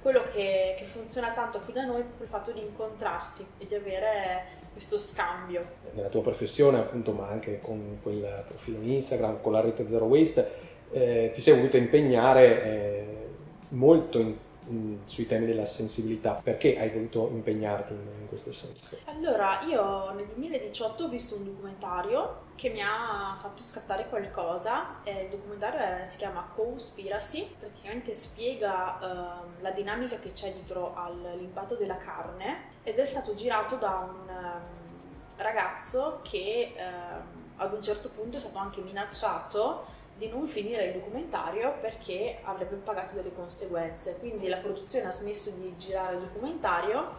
quello 0.00 0.22
che, 0.22 0.74
che 0.78 0.84
funziona 0.84 1.32
tanto 1.32 1.58
qui 1.60 1.72
da 1.72 1.84
noi 1.84 2.00
è 2.00 2.04
proprio 2.04 2.24
il 2.24 2.30
fatto 2.30 2.52
di 2.52 2.60
incontrarsi 2.60 3.46
e 3.58 3.66
di 3.66 3.74
avere 3.74 4.57
questo 4.78 4.96
scambio. 4.96 5.64
Nella 5.92 6.08
tua 6.08 6.22
professione, 6.22 6.78
appunto, 6.78 7.10
ma 7.10 7.26
anche 7.26 7.58
con 7.60 7.98
quel 8.00 8.44
profilo 8.46 8.78
Instagram, 8.80 9.40
con 9.40 9.52
la 9.52 9.60
rete 9.60 9.88
Zero 9.88 10.04
Waste, 10.04 10.50
eh, 10.92 11.32
ti 11.34 11.40
sei 11.40 11.56
voluta 11.56 11.76
impegnare 11.76 12.62
eh, 12.62 13.06
molto 13.70 14.20
in, 14.20 14.36
in, 14.68 14.98
sui 15.04 15.26
temi 15.26 15.46
della 15.46 15.66
sensibilità. 15.66 16.40
Perché 16.42 16.78
hai 16.78 16.90
voluto 16.90 17.28
impegnarti 17.30 17.92
in, 17.92 18.00
in, 18.20 18.28
questo 18.28 18.52
senso? 18.52 18.96
Allora, 19.04 19.60
io 19.62 20.12
nel 20.12 20.26
2018 20.26 21.04
ho 21.04 21.08
visto 21.08 21.36
un 21.36 21.44
documentario 21.44 22.46
che 22.54 22.70
mi 22.70 22.80
ha 22.80 23.36
fatto 23.40 23.62
scattare 23.62 24.08
qualcosa. 24.08 25.02
Eh, 25.04 25.24
il 25.24 25.28
documentario 25.30 25.80
è, 25.80 26.06
si 26.06 26.18
chiama 26.18 26.48
Co-Spiracy, 26.54 27.54
praticamente 27.58 28.14
spiega 28.14 28.98
eh, 28.98 29.62
la 29.62 29.70
dinamica 29.70 30.18
che 30.18 30.32
c'è 30.32 30.52
dietro 30.52 30.94
all'impatto 30.94 31.74
della 31.76 31.96
carne 31.96 32.76
ed 32.82 32.96
è 32.96 33.04
stato 33.04 33.34
girato 33.34 33.76
da 33.76 34.08
un 34.10 34.28
um, 34.28 34.62
ragazzo 35.36 36.20
che 36.22 36.74
um, 36.76 37.46
ad 37.56 37.72
un 37.72 37.82
certo 37.82 38.08
punto 38.08 38.36
è 38.36 38.40
stato 38.40 38.58
anche 38.58 38.80
minacciato 38.80 39.96
di 40.18 40.28
non 40.28 40.48
finire 40.48 40.86
il 40.86 40.92
documentario 40.92 41.78
perché 41.80 42.40
avrebbe 42.42 42.74
pagato 42.76 43.14
delle 43.14 43.32
conseguenze. 43.32 44.18
Quindi 44.18 44.48
la 44.48 44.56
produzione 44.56 45.06
ha 45.06 45.12
smesso 45.12 45.50
di 45.50 45.74
girare 45.78 46.16
il 46.16 46.22
documentario 46.22 47.14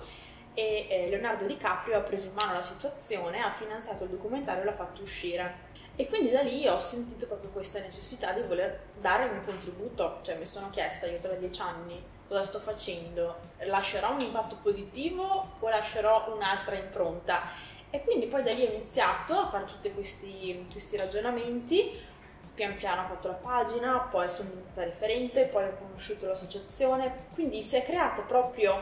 e 0.53 0.87
eh, 0.89 1.09
Leonardo 1.09 1.45
DiCaprio 1.45 1.97
ha 1.97 2.01
preso 2.01 2.27
in 2.27 2.33
mano 2.33 2.53
la 2.53 2.61
situazione, 2.61 3.41
ha 3.41 3.51
finanziato 3.51 4.03
il 4.03 4.09
documentario 4.09 4.61
e 4.61 4.65
l'ha 4.65 4.73
fatto 4.73 5.01
uscire. 5.01 5.67
E 5.95 6.07
quindi 6.07 6.29
da 6.29 6.41
lì 6.41 6.67
ho 6.67 6.79
sentito 6.79 7.25
proprio 7.25 7.49
questa 7.49 7.79
necessità 7.79 8.33
di 8.33 8.41
voler 8.41 8.79
dare 8.99 9.25
il 9.25 9.31
mio 9.31 9.41
contributo, 9.41 10.19
cioè 10.21 10.35
mi 10.35 10.45
sono 10.45 10.69
chiesta 10.69 11.07
io 11.07 11.19
tra 11.19 11.33
dieci 11.33 11.61
anni 11.61 12.01
cosa 12.27 12.43
sto 12.45 12.59
facendo, 12.59 13.37
lascerò 13.65 14.13
un 14.13 14.21
impatto 14.21 14.57
positivo 14.61 15.47
o 15.59 15.67
lascerò 15.67 16.33
un'altra 16.33 16.75
impronta? 16.75 17.41
E 17.89 18.03
quindi 18.03 18.27
poi 18.27 18.43
da 18.43 18.51
lì 18.51 18.65
ho 18.65 18.71
iniziato 18.71 19.33
a 19.33 19.47
fare 19.47 19.65
tutti 19.65 19.91
questi, 19.91 20.65
questi 20.71 20.95
ragionamenti, 20.95 21.91
pian 22.59 22.75
piano 22.75 23.03
ho 23.03 23.07
fatto 23.15 23.29
la 23.29 23.35
pagina, 23.35 24.07
poi 24.11 24.29
sono 24.29 24.49
diventata 24.49 24.83
referente, 24.83 25.43
poi 25.45 25.63
ho 25.63 25.77
conosciuto 25.79 26.27
l'associazione, 26.27 27.27
quindi 27.33 27.63
si 27.63 27.77
è 27.77 27.83
creata 27.83 28.21
proprio 28.23 28.81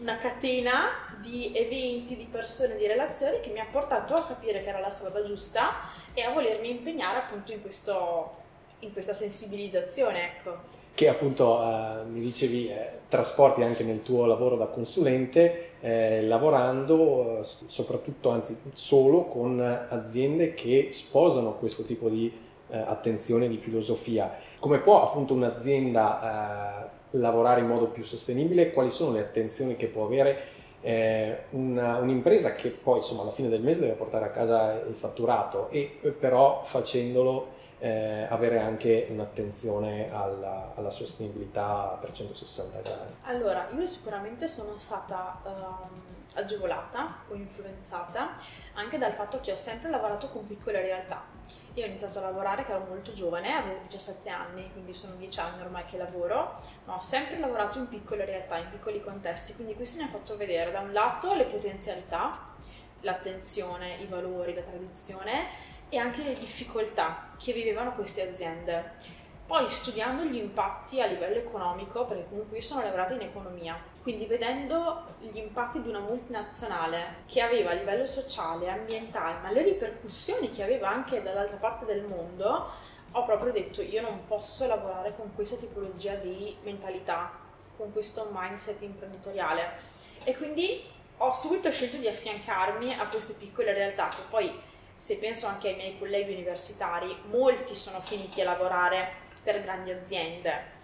una 0.00 0.18
catena 0.18 0.90
di 1.22 1.50
eventi, 1.54 2.16
di 2.16 2.28
persone, 2.30 2.76
di 2.76 2.86
relazioni 2.86 3.40
che 3.40 3.48
mi 3.48 3.60
ha 3.60 3.66
portato 3.70 4.12
a 4.12 4.26
capire 4.26 4.62
che 4.62 4.68
era 4.68 4.78
la 4.78 4.90
strada 4.90 5.24
giusta 5.24 5.72
e 6.12 6.20
a 6.20 6.32
volermi 6.32 6.68
impegnare 6.68 7.16
appunto 7.16 7.50
in, 7.52 7.62
questo, 7.62 8.36
in 8.80 8.92
questa 8.92 9.14
sensibilizzazione, 9.14 10.24
ecco. 10.24 10.72
Che 10.92 11.08
appunto 11.08 11.62
eh, 11.62 12.04
mi 12.04 12.20
dicevi 12.20 12.68
eh, 12.68 12.88
trasporti 13.08 13.62
anche 13.62 13.84
nel 13.84 14.02
tuo 14.02 14.26
lavoro 14.26 14.56
da 14.56 14.66
consulente, 14.66 15.70
eh, 15.80 16.22
lavorando 16.26 17.40
eh, 17.40 17.46
soprattutto, 17.68 18.28
anzi 18.28 18.54
solo 18.74 19.24
con 19.24 19.60
aziende 19.60 20.52
che 20.52 20.90
sposano 20.92 21.54
questo 21.54 21.84
tipo 21.84 22.10
di 22.10 22.43
eh, 22.74 22.78
attenzione, 22.78 23.48
di 23.48 23.56
filosofia. 23.56 24.32
Come 24.58 24.78
può 24.78 25.02
appunto 25.04 25.34
un'azienda 25.34 26.82
eh, 26.82 27.18
lavorare 27.18 27.60
in 27.60 27.66
modo 27.66 27.86
più 27.86 28.02
sostenibile, 28.02 28.72
quali 28.72 28.90
sono 28.90 29.12
le 29.12 29.20
attenzioni 29.20 29.76
che 29.76 29.86
può 29.86 30.04
avere 30.04 30.52
eh, 30.80 31.44
una, 31.50 31.98
un'impresa 31.98 32.54
che 32.54 32.70
poi 32.70 32.98
insomma 32.98 33.22
alla 33.22 33.30
fine 33.30 33.48
del 33.48 33.62
mese 33.62 33.80
deve 33.80 33.92
portare 33.94 34.26
a 34.26 34.30
casa 34.30 34.72
il 34.72 34.94
fatturato 34.94 35.70
e 35.70 35.98
però 36.18 36.62
facendolo 36.64 37.52
eh, 37.78 38.26
avere 38.28 38.58
anche 38.58 39.06
un'attenzione 39.10 40.12
alla, 40.12 40.72
alla, 40.74 40.90
sostenibilità 40.90 41.92
a 41.92 41.98
360 42.00 42.80
gradi. 42.80 43.12
Allora, 43.24 43.68
io 43.76 43.86
sicuramente 43.86 44.48
sono 44.48 44.74
stata 44.78 45.40
um, 45.44 46.23
agevolata 46.34 47.22
o 47.28 47.34
influenzata 47.34 48.36
anche 48.74 48.98
dal 48.98 49.12
fatto 49.12 49.40
che 49.40 49.52
ho 49.52 49.56
sempre 49.56 49.90
lavorato 49.90 50.28
con 50.28 50.46
piccole 50.46 50.80
realtà 50.80 51.34
io 51.74 51.84
ho 51.84 51.86
iniziato 51.88 52.20
a 52.20 52.22
lavorare 52.22 52.64
che 52.64 52.70
ero 52.70 52.84
molto 52.88 53.12
giovane, 53.12 53.52
avevo 53.52 53.80
17 53.82 54.28
anni, 54.30 54.70
quindi 54.72 54.94
sono 54.94 55.14
10 55.16 55.40
anni 55.40 55.60
ormai 55.60 55.84
che 55.84 55.96
lavoro, 55.96 56.60
ma 56.84 56.94
ho 56.94 57.02
sempre 57.02 57.38
lavorato 57.38 57.78
in 57.78 57.88
piccole 57.88 58.24
realtà, 58.24 58.58
in 58.58 58.70
piccoli 58.70 59.00
contesti, 59.02 59.54
quindi 59.54 59.74
questo 59.74 59.98
mi 59.98 60.04
ha 60.04 60.08
fatto 60.08 60.36
vedere 60.36 60.70
da 60.70 60.80
un 60.80 60.92
lato 60.92 61.34
le 61.34 61.44
potenzialità, 61.44 62.52
l'attenzione, 63.00 63.96
i 63.96 64.06
valori, 64.06 64.54
la 64.54 64.62
tradizione 64.62 65.48
e 65.88 65.98
anche 65.98 66.22
le 66.22 66.34
difficoltà 66.34 67.30
che 67.36 67.52
vivevano 67.52 67.92
queste 67.94 68.28
aziende. 68.28 69.22
Poi 69.46 69.68
studiando 69.68 70.24
gli 70.24 70.36
impatti 70.36 71.02
a 71.02 71.06
livello 71.06 71.36
economico, 71.36 72.06
perché 72.06 72.26
comunque 72.30 72.56
io 72.56 72.62
sono 72.62 72.80
laureata 72.80 73.12
in 73.12 73.20
economia, 73.20 73.78
quindi 74.02 74.24
vedendo 74.24 75.04
gli 75.20 75.36
impatti 75.36 75.82
di 75.82 75.88
una 75.88 75.98
multinazionale 75.98 77.22
che 77.26 77.42
aveva 77.42 77.70
a 77.70 77.74
livello 77.74 78.06
sociale, 78.06 78.70
ambientale, 78.70 79.40
ma 79.42 79.50
le 79.50 79.62
ripercussioni 79.62 80.48
che 80.48 80.62
aveva 80.62 80.88
anche 80.88 81.22
dall'altra 81.22 81.58
parte 81.58 81.84
del 81.84 82.04
mondo, 82.04 82.70
ho 83.12 83.24
proprio 83.26 83.52
detto 83.52 83.82
io 83.82 84.00
non 84.00 84.26
posso 84.26 84.66
lavorare 84.66 85.14
con 85.14 85.34
questa 85.34 85.56
tipologia 85.56 86.14
di 86.14 86.56
mentalità, 86.62 87.30
con 87.76 87.92
questo 87.92 88.30
mindset 88.32 88.80
imprenditoriale. 88.80 89.92
E 90.24 90.34
quindi 90.36 90.82
ho 91.18 91.34
subito 91.34 91.70
scelto 91.70 91.98
di 91.98 92.08
affiancarmi 92.08 92.94
a 92.94 93.06
queste 93.06 93.34
piccole 93.34 93.74
realtà 93.74 94.08
che 94.08 94.22
poi 94.30 94.72
se 94.96 95.18
penso 95.18 95.46
anche 95.46 95.68
ai 95.68 95.74
miei 95.74 95.98
colleghi 95.98 96.32
universitari, 96.32 97.14
molti 97.26 97.74
sono 97.74 98.00
finiti 98.00 98.40
a 98.40 98.44
lavorare 98.44 99.22
per 99.44 99.60
grandi 99.60 99.92
aziende 99.92 100.74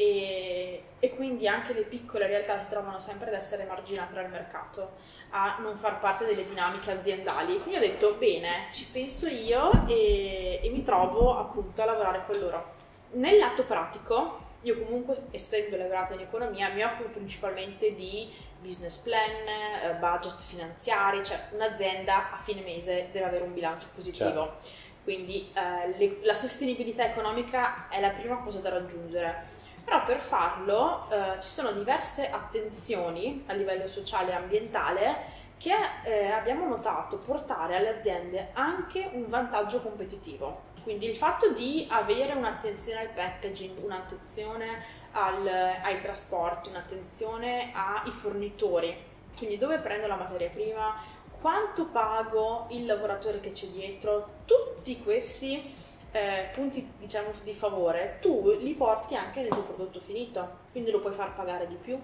e, 0.00 0.82
e, 0.98 1.14
quindi 1.14 1.46
anche 1.46 1.74
le 1.74 1.82
piccole 1.82 2.26
realtà 2.26 2.62
si 2.62 2.70
trovano 2.70 2.98
sempre 3.00 3.28
ad 3.28 3.34
essere 3.34 3.64
marginate 3.64 4.14
dal 4.14 4.30
mercato, 4.30 4.92
a 5.28 5.58
non 5.60 5.76
far 5.76 6.00
parte 6.00 6.24
delle 6.24 6.48
dinamiche 6.48 6.90
aziendali. 6.90 7.60
Quindi 7.60 7.76
ho 7.76 7.80
detto 7.80 8.14
bene, 8.14 8.68
ci 8.72 8.86
penso 8.86 9.28
io 9.28 9.70
e, 9.86 10.58
e 10.62 10.70
mi 10.70 10.82
trovo 10.82 11.36
appunto 11.36 11.82
a 11.82 11.84
lavorare 11.84 12.22
con 12.26 12.38
loro. 12.38 12.72
Nel 13.12 13.36
lato 13.36 13.64
pratico 13.64 14.48
Io 14.62 14.82
comunque, 14.82 15.22
essendo 15.32 15.76
laureata 15.76 16.14
in 16.14 16.20
economia, 16.20 16.70
mi 16.70 16.82
occupo 16.82 17.10
principalmente 17.10 17.94
di 17.94 18.32
business 18.58 18.96
plan, 18.98 19.46
eh, 19.46 19.94
budget 19.98 20.40
finanziari, 20.40 21.22
cioè 21.22 21.48
un'azienda 21.52 22.32
a 22.32 22.40
fine 22.40 22.62
mese 22.62 23.08
deve 23.12 23.26
avere 23.26 23.44
un 23.44 23.52
bilancio 23.52 23.88
positivo. 23.94 24.28
Certo. 24.28 24.58
Quindi 25.02 25.50
eh, 25.54 25.96
le, 25.96 26.18
la 26.22 26.34
sostenibilità 26.34 27.04
economica 27.04 27.88
è 27.88 28.00
la 28.00 28.10
prima 28.10 28.36
cosa 28.36 28.58
da 28.58 28.70
raggiungere. 28.70 29.58
Però 29.84 30.04
per 30.04 30.20
farlo 30.20 31.08
eh, 31.10 31.40
ci 31.40 31.48
sono 31.48 31.72
diverse 31.72 32.30
attenzioni 32.30 33.44
a 33.46 33.54
livello 33.54 33.86
sociale 33.86 34.32
e 34.32 34.34
ambientale 34.34 35.38
che 35.56 35.74
eh, 36.04 36.30
abbiamo 36.30 36.66
notato 36.66 37.18
portare 37.18 37.76
alle 37.76 37.98
aziende 37.98 38.48
anche 38.52 39.10
un 39.12 39.28
vantaggio 39.28 39.80
competitivo. 39.80 40.68
Quindi 40.82 41.06
il 41.06 41.16
fatto 41.16 41.50
di 41.50 41.86
avere 41.90 42.32
un'attenzione 42.32 43.00
al 43.00 43.08
packaging, 43.08 43.82
un'attenzione 43.82 44.82
al, 45.12 45.46
ai 45.46 46.00
trasporti, 46.00 46.70
un'attenzione 46.70 47.72
ai 47.74 48.10
fornitori, 48.10 48.96
quindi 49.36 49.58
dove 49.58 49.78
prendo 49.78 50.06
la 50.06 50.16
materia 50.16 50.48
prima, 50.48 50.96
quanto 51.40 51.86
pago 51.86 52.66
il 52.70 52.86
lavoratore 52.86 53.40
che 53.40 53.52
c'è 53.52 53.66
dietro, 53.66 54.40
tutti 54.44 55.02
questi 55.02 55.74
eh, 56.12 56.48
punti 56.52 56.92
diciamo 56.98 57.30
di 57.44 57.52
favore 57.52 58.18
tu 58.20 58.56
li 58.58 58.74
porti 58.74 59.14
anche 59.14 59.42
nel 59.42 59.50
tuo 59.50 59.62
prodotto 59.62 60.00
finito, 60.00 60.58
quindi 60.72 60.90
lo 60.90 61.00
puoi 61.00 61.12
far 61.12 61.34
pagare 61.34 61.66
di 61.66 61.76
più, 61.76 61.98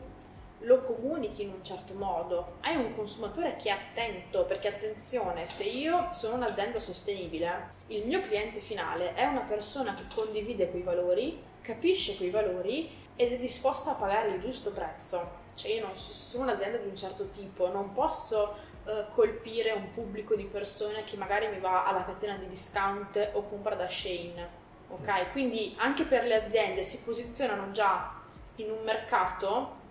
lo 0.61 0.83
comunichi 0.83 1.43
in 1.43 1.51
un 1.51 1.65
certo 1.65 1.95
modo, 1.95 2.55
hai 2.63 2.77
un 2.77 2.95
consumatore 2.95 3.57
che 3.57 3.69
è 3.69 3.73
attento, 3.73 4.45
perché 4.45 4.69
attenzione, 4.69 5.47
se 5.47 5.65
io 5.65 6.09
sono 6.13 6.37
un'azienda 6.37 6.79
sostenibile, 6.79 7.69
il 7.89 8.07
mio 8.07 8.23
cliente 8.23 8.61
finale 8.61 9.15
è 9.15 9.25
una 9.25 9.43
persona 9.43 9.95
che 9.95 10.05
condivide 10.15 10.71
quei 10.71 10.83
valori, 10.83 11.43
capisce 11.61 12.17
quei 12.17 12.31
valori 12.31 12.91
ed 13.17 13.33
è 13.33 13.39
disposta 13.39 13.91
a 13.91 13.95
pagare 13.95 14.31
il 14.31 14.41
giusto 14.41 14.71
prezzo. 14.71 15.45
Cioè 15.55 15.73
io 15.73 15.87
non 15.87 15.97
sono 15.97 16.45
un'azienda 16.45 16.79
di 16.79 16.89
un 16.89 16.97
certo 16.97 17.31
tipo, 17.31 17.69
non 17.69 17.93
posso 17.93 18.55
uh, 18.87 19.15
colpire 19.15 19.73
un 19.73 19.91
pubblico 19.91 20.35
di 20.35 20.45
persone 20.45 21.05
che 21.05 21.17
magari 21.17 21.49
mi 21.49 21.59
va 21.59 21.87
alla 21.87 22.05
catena 22.05 22.37
di 22.37 22.49
discount 22.49 23.31
o 23.33 23.43
compra 23.43 23.75
da 23.75 23.89
Shane. 23.89 24.65
Ok? 24.89 25.33
Quindi 25.33 25.75
anche 25.79 26.05
per 26.05 26.25
le 26.25 26.45
aziende 26.45 26.83
si 26.83 26.99
posizionano 26.99 27.71
già 27.73 28.15
in 28.57 28.71
un 28.71 28.83
mercato 28.85 29.85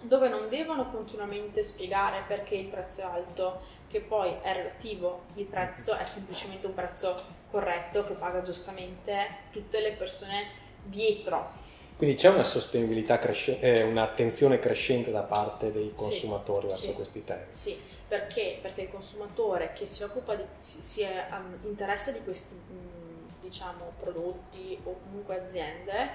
dove 0.00 0.28
non 0.28 0.48
devono 0.48 0.90
continuamente 0.90 1.62
spiegare 1.62 2.24
perché 2.26 2.56
il 2.56 2.66
prezzo 2.66 3.00
è 3.00 3.04
alto, 3.04 3.60
che 3.88 4.00
poi 4.00 4.34
è 4.42 4.52
relativo, 4.52 5.24
il 5.34 5.44
prezzo 5.44 5.94
è 5.94 6.04
semplicemente 6.06 6.66
un 6.66 6.74
prezzo 6.74 7.22
corretto 7.50 8.04
che 8.04 8.14
paga 8.14 8.42
giustamente 8.42 9.26
tutte 9.50 9.80
le 9.80 9.92
persone 9.92 10.48
dietro. 10.82 11.50
Quindi 12.02 12.18
c'è 12.18 12.30
una 12.30 12.42
sostenibilità 12.42 13.20
crescente, 13.20 13.64
eh, 13.64 13.82
un'attenzione 13.84 14.58
crescente 14.58 15.12
da 15.12 15.20
parte 15.20 15.70
dei 15.70 15.92
consumatori 15.94 16.62
sì, 16.62 16.66
verso 16.66 16.86
sì, 16.86 16.92
questi 16.94 17.22
temi. 17.22 17.44
Sì, 17.50 17.78
perché? 18.08 18.58
Perché 18.60 18.80
il 18.80 18.88
consumatore 18.90 19.72
che 19.72 19.86
si 19.86 20.02
occupa 20.02 20.34
di, 20.34 20.42
si, 20.58 20.82
si 20.82 21.02
è, 21.02 21.28
um, 21.30 21.56
interessa 21.62 22.10
di 22.10 22.18
questi 22.24 22.54
mh, 22.54 23.40
diciamo 23.40 23.92
prodotti 24.00 24.76
o 24.82 24.98
comunque 25.00 25.44
aziende 25.44 26.10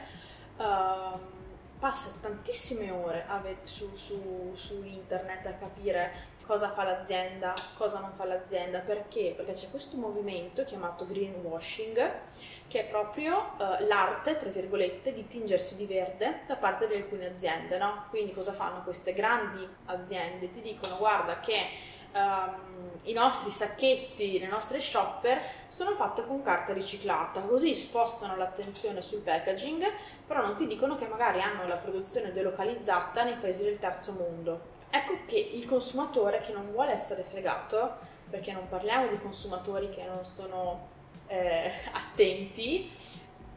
um, 0.57 1.36
passa 1.79 2.09
tantissime 2.21 2.91
ore 2.91 3.25
su, 3.63 3.95
su, 3.95 4.53
su, 4.55 4.83
internet 4.83 5.45
a 5.45 5.53
capire 5.53 6.35
cosa 6.45 6.71
fa 6.71 6.83
l'azienda, 6.83 7.53
cosa 7.75 7.99
non 7.99 8.13
fa 8.15 8.23
l'azienda, 8.23 8.79
perché? 8.79 9.33
Perché 9.35 9.51
c'è 9.51 9.69
questo 9.69 9.97
movimento 9.97 10.63
chiamato 10.63 11.05
greenwashing 11.05 12.11
che 12.67 12.81
è 12.81 12.89
proprio 12.89 13.53
uh, 13.57 13.85
l'arte, 13.85 14.37
tra 14.37 14.49
virgolette, 14.49 15.13
di 15.13 15.27
tingersi 15.27 15.75
di 15.75 15.85
verde 15.85 16.41
da 16.47 16.55
parte 16.55 16.87
di 16.87 16.95
alcune 16.95 17.27
aziende, 17.27 17.77
no? 17.77 18.05
Quindi 18.09 18.33
cosa 18.33 18.53
fanno 18.53 18.83
queste 18.83 19.13
grandi 19.13 19.65
aziende? 19.85 20.51
Ti 20.51 20.61
dicono 20.61 20.97
guarda 20.97 21.39
che 21.39 21.55
um, 22.13 22.91
i 23.03 23.13
nostri 23.13 23.51
sacchetti, 23.51 24.39
le 24.39 24.47
nostre 24.47 24.79
shopper 24.79 25.39
sono 25.67 25.95
fatte 25.95 26.25
con 26.25 26.41
carta 26.41 26.73
riciclata, 26.73 27.41
così 27.41 27.73
spostano 27.73 28.35
l'attenzione 28.35 29.01
sul 29.01 29.21
packaging, 29.21 29.85
però 30.25 30.41
non 30.41 30.55
ti 30.55 30.67
dicono 30.67 30.95
che 30.95 31.07
magari 31.07 31.41
hanno 31.41 31.65
la 31.67 31.75
produzione 31.75 32.33
delocalizzata 32.33 33.23
nei 33.23 33.35
paesi 33.35 33.63
del 33.63 33.79
terzo 33.79 34.11
mondo. 34.13 34.75
Ecco 34.89 35.19
che 35.25 35.37
il 35.37 35.65
consumatore 35.65 36.39
che 36.39 36.53
non 36.53 36.71
vuole 36.71 36.91
essere 36.91 37.23
fregato, 37.23 38.15
perché 38.29 38.51
non 38.51 38.67
parliamo 38.67 39.07
di 39.07 39.17
consumatori 39.17 39.89
che 39.89 40.03
non 40.03 40.25
sono 40.25 40.87
eh, 41.27 41.71
attenti, 41.91 42.91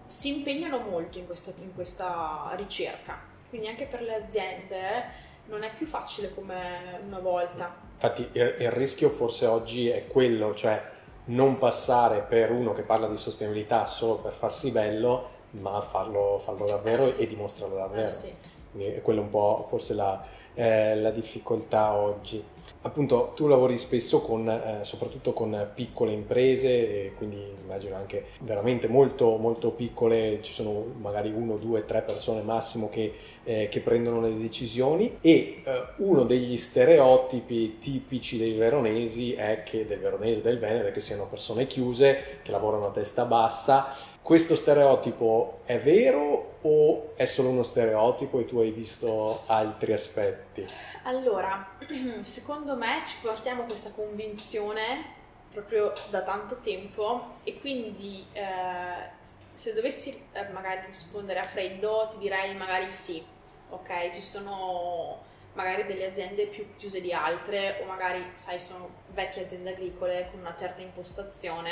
si 0.06 0.36
impegnano 0.36 0.78
molto 0.78 1.18
in 1.18 1.26
questa, 1.26 1.52
in 1.58 1.74
questa 1.74 2.52
ricerca. 2.54 3.18
Quindi 3.48 3.68
anche 3.68 3.86
per 3.86 4.02
le 4.02 4.14
aziende 4.14 5.28
non 5.50 5.64
è 5.64 5.70
più 5.76 5.86
facile 5.86 6.32
come 6.32 7.00
una 7.04 7.18
volta. 7.18 7.74
Infatti 7.94 8.28
il, 8.32 8.54
il 8.60 8.70
rischio 8.70 9.10
forse 9.10 9.46
oggi 9.46 9.88
è 9.88 10.06
quello, 10.06 10.54
cioè 10.54 10.82
non 11.26 11.58
passare 11.58 12.20
per 12.20 12.50
uno 12.50 12.72
che 12.72 12.82
parla 12.82 13.08
di 13.08 13.16
sostenibilità 13.16 13.84
solo 13.86 14.16
per 14.16 14.32
farsi 14.32 14.70
bello, 14.70 15.28
ma 15.50 15.80
farlo, 15.80 16.40
farlo 16.42 16.64
davvero 16.64 17.06
eh 17.06 17.12
sì. 17.12 17.22
e 17.22 17.26
dimostrarlo 17.26 17.76
davvero. 17.76 18.06
Eh 18.06 18.08
sì. 18.08 18.32
Quindi 18.70 18.94
è 18.94 19.02
quello 19.02 19.20
un 19.20 19.30
po' 19.30 19.66
forse 19.68 19.94
la, 19.94 20.24
eh, 20.60 20.94
la 20.96 21.10
difficoltà 21.10 21.94
oggi. 21.94 22.44
Appunto, 22.82 23.32
tu 23.34 23.46
lavori 23.46 23.76
spesso 23.78 24.20
con, 24.20 24.48
eh, 24.48 24.78
soprattutto 24.82 25.32
con 25.32 25.70
piccole 25.74 26.12
imprese, 26.12 26.68
e 27.06 27.12
quindi 27.16 27.42
immagino 27.62 27.96
anche 27.96 28.26
veramente 28.40 28.86
molto, 28.86 29.36
molto 29.36 29.70
piccole, 29.70 30.40
ci 30.42 30.52
sono 30.52 30.84
magari 31.00 31.30
uno, 31.30 31.56
due, 31.56 31.84
tre 31.84 32.02
persone 32.02 32.42
massimo 32.42 32.88
che, 32.88 33.12
eh, 33.44 33.68
che 33.70 33.80
prendono 33.80 34.20
le 34.20 34.36
decisioni 34.36 35.18
e 35.20 35.62
eh, 35.62 35.82
uno 35.96 36.24
degli 36.24 36.56
stereotipi 36.56 37.78
tipici 37.78 38.38
dei 38.38 38.52
veronesi 38.52 39.34
è 39.34 39.62
che 39.62 39.86
del 39.86 39.98
veronese 39.98 40.42
del 40.42 40.58
Veneto 40.58 40.86
è 40.86 40.92
che 40.92 41.00
siano 41.00 41.26
persone 41.28 41.66
chiuse, 41.66 42.38
che 42.42 42.50
lavorano 42.50 42.86
a 42.86 42.90
testa 42.90 43.24
bassa 43.24 43.94
questo 44.22 44.54
stereotipo 44.54 45.60
è 45.64 45.78
vero 45.78 46.58
o 46.62 47.16
è 47.16 47.24
solo 47.24 47.48
uno 47.48 47.62
stereotipo 47.62 48.40
e 48.40 48.44
tu 48.44 48.58
hai 48.58 48.70
visto 48.70 49.42
altri 49.46 49.92
aspetti? 49.92 50.66
Allora, 51.04 51.76
secondo 52.22 52.76
me 52.76 53.02
ci 53.06 53.16
portiamo 53.22 53.64
questa 53.64 53.90
convinzione 53.90 55.18
proprio 55.52 55.92
da 56.10 56.22
tanto 56.22 56.56
tempo 56.62 57.38
e 57.42 57.58
quindi 57.58 58.24
eh, 58.32 59.08
se 59.54 59.72
dovessi 59.74 60.26
eh, 60.32 60.48
magari 60.52 60.86
rispondere 60.86 61.40
a 61.40 61.44
freddo 61.44 62.08
ti 62.12 62.18
direi 62.18 62.54
magari 62.54 62.90
sì, 62.92 63.24
ok? 63.70 64.10
Ci 64.10 64.20
sono 64.20 65.28
magari 65.54 65.84
delle 65.84 66.06
aziende 66.06 66.46
più 66.46 66.64
chiuse 66.76 67.00
di 67.00 67.12
altre 67.12 67.80
o 67.82 67.86
magari 67.86 68.24
sai 68.36 68.60
sono 68.60 68.88
vecchie 69.08 69.44
aziende 69.44 69.70
agricole 69.70 70.28
con 70.30 70.40
una 70.40 70.54
certa 70.54 70.80
impostazione 70.80 71.70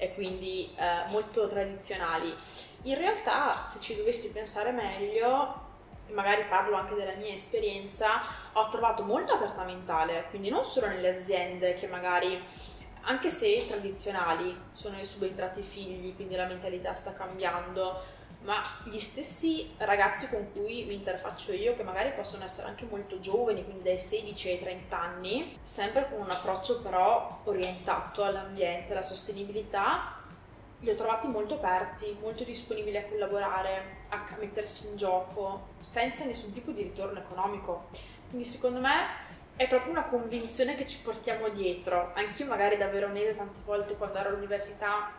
e 0.00 0.14
quindi 0.14 0.74
eh, 0.76 1.10
molto 1.10 1.46
tradizionali. 1.46 2.34
In 2.84 2.96
realtà, 2.96 3.66
se 3.66 3.78
ci 3.80 3.94
dovessi 3.94 4.30
pensare 4.32 4.72
meglio, 4.72 5.68
magari 6.12 6.44
parlo 6.48 6.74
anche 6.76 6.94
della 6.94 7.14
mia 7.14 7.34
esperienza, 7.34 8.22
ho 8.54 8.68
trovato 8.70 9.02
molta 9.02 9.34
aperta 9.34 9.62
mentale, 9.62 10.26
quindi 10.30 10.48
non 10.48 10.64
solo 10.64 10.86
nelle 10.86 11.20
aziende 11.20 11.74
che 11.74 11.86
magari, 11.86 12.42
anche 13.02 13.28
se 13.28 13.66
tradizionali, 13.66 14.58
sono 14.72 14.96
subentrati 15.04 15.60
i 15.60 15.64
figli, 15.64 16.14
quindi 16.16 16.34
la 16.34 16.46
mentalità 16.46 16.94
sta 16.94 17.12
cambiando, 17.12 18.02
ma 18.42 18.62
gli 18.84 18.98
stessi 18.98 19.74
ragazzi 19.78 20.28
con 20.28 20.50
cui 20.52 20.84
mi 20.84 20.94
interfaccio 20.94 21.52
io, 21.52 21.74
che 21.74 21.82
magari 21.82 22.12
possono 22.12 22.44
essere 22.44 22.68
anche 22.68 22.86
molto 22.88 23.20
giovani, 23.20 23.64
quindi 23.64 23.82
dai 23.82 23.98
16 23.98 24.48
ai 24.48 24.58
30 24.60 25.00
anni, 25.00 25.58
sempre 25.62 26.08
con 26.08 26.20
un 26.20 26.30
approccio 26.30 26.80
però 26.80 27.40
orientato 27.44 28.24
all'ambiente, 28.24 28.92
alla 28.92 29.02
sostenibilità, 29.02 30.16
li 30.80 30.88
ho 30.88 30.94
trovati 30.94 31.26
molto 31.26 31.54
aperti, 31.54 32.16
molto 32.22 32.42
disponibili 32.42 32.96
a 32.96 33.04
collaborare, 33.04 33.98
a 34.08 34.24
mettersi 34.38 34.86
in 34.86 34.96
gioco, 34.96 35.68
senza 35.80 36.24
nessun 36.24 36.52
tipo 36.52 36.70
di 36.70 36.82
ritorno 36.82 37.18
economico. 37.18 37.88
Quindi 38.30 38.48
secondo 38.48 38.80
me 38.80 39.28
è 39.56 39.68
proprio 39.68 39.92
una 39.92 40.04
convinzione 40.04 40.74
che 40.76 40.86
ci 40.86 41.00
portiamo 41.00 41.50
dietro. 41.50 42.12
Anch'io 42.14 42.46
magari 42.46 42.78
da 42.78 42.86
veronese 42.86 43.36
tante 43.36 43.60
volte 43.66 43.96
quando 43.96 44.18
ero 44.18 44.30
all'università... 44.30 45.12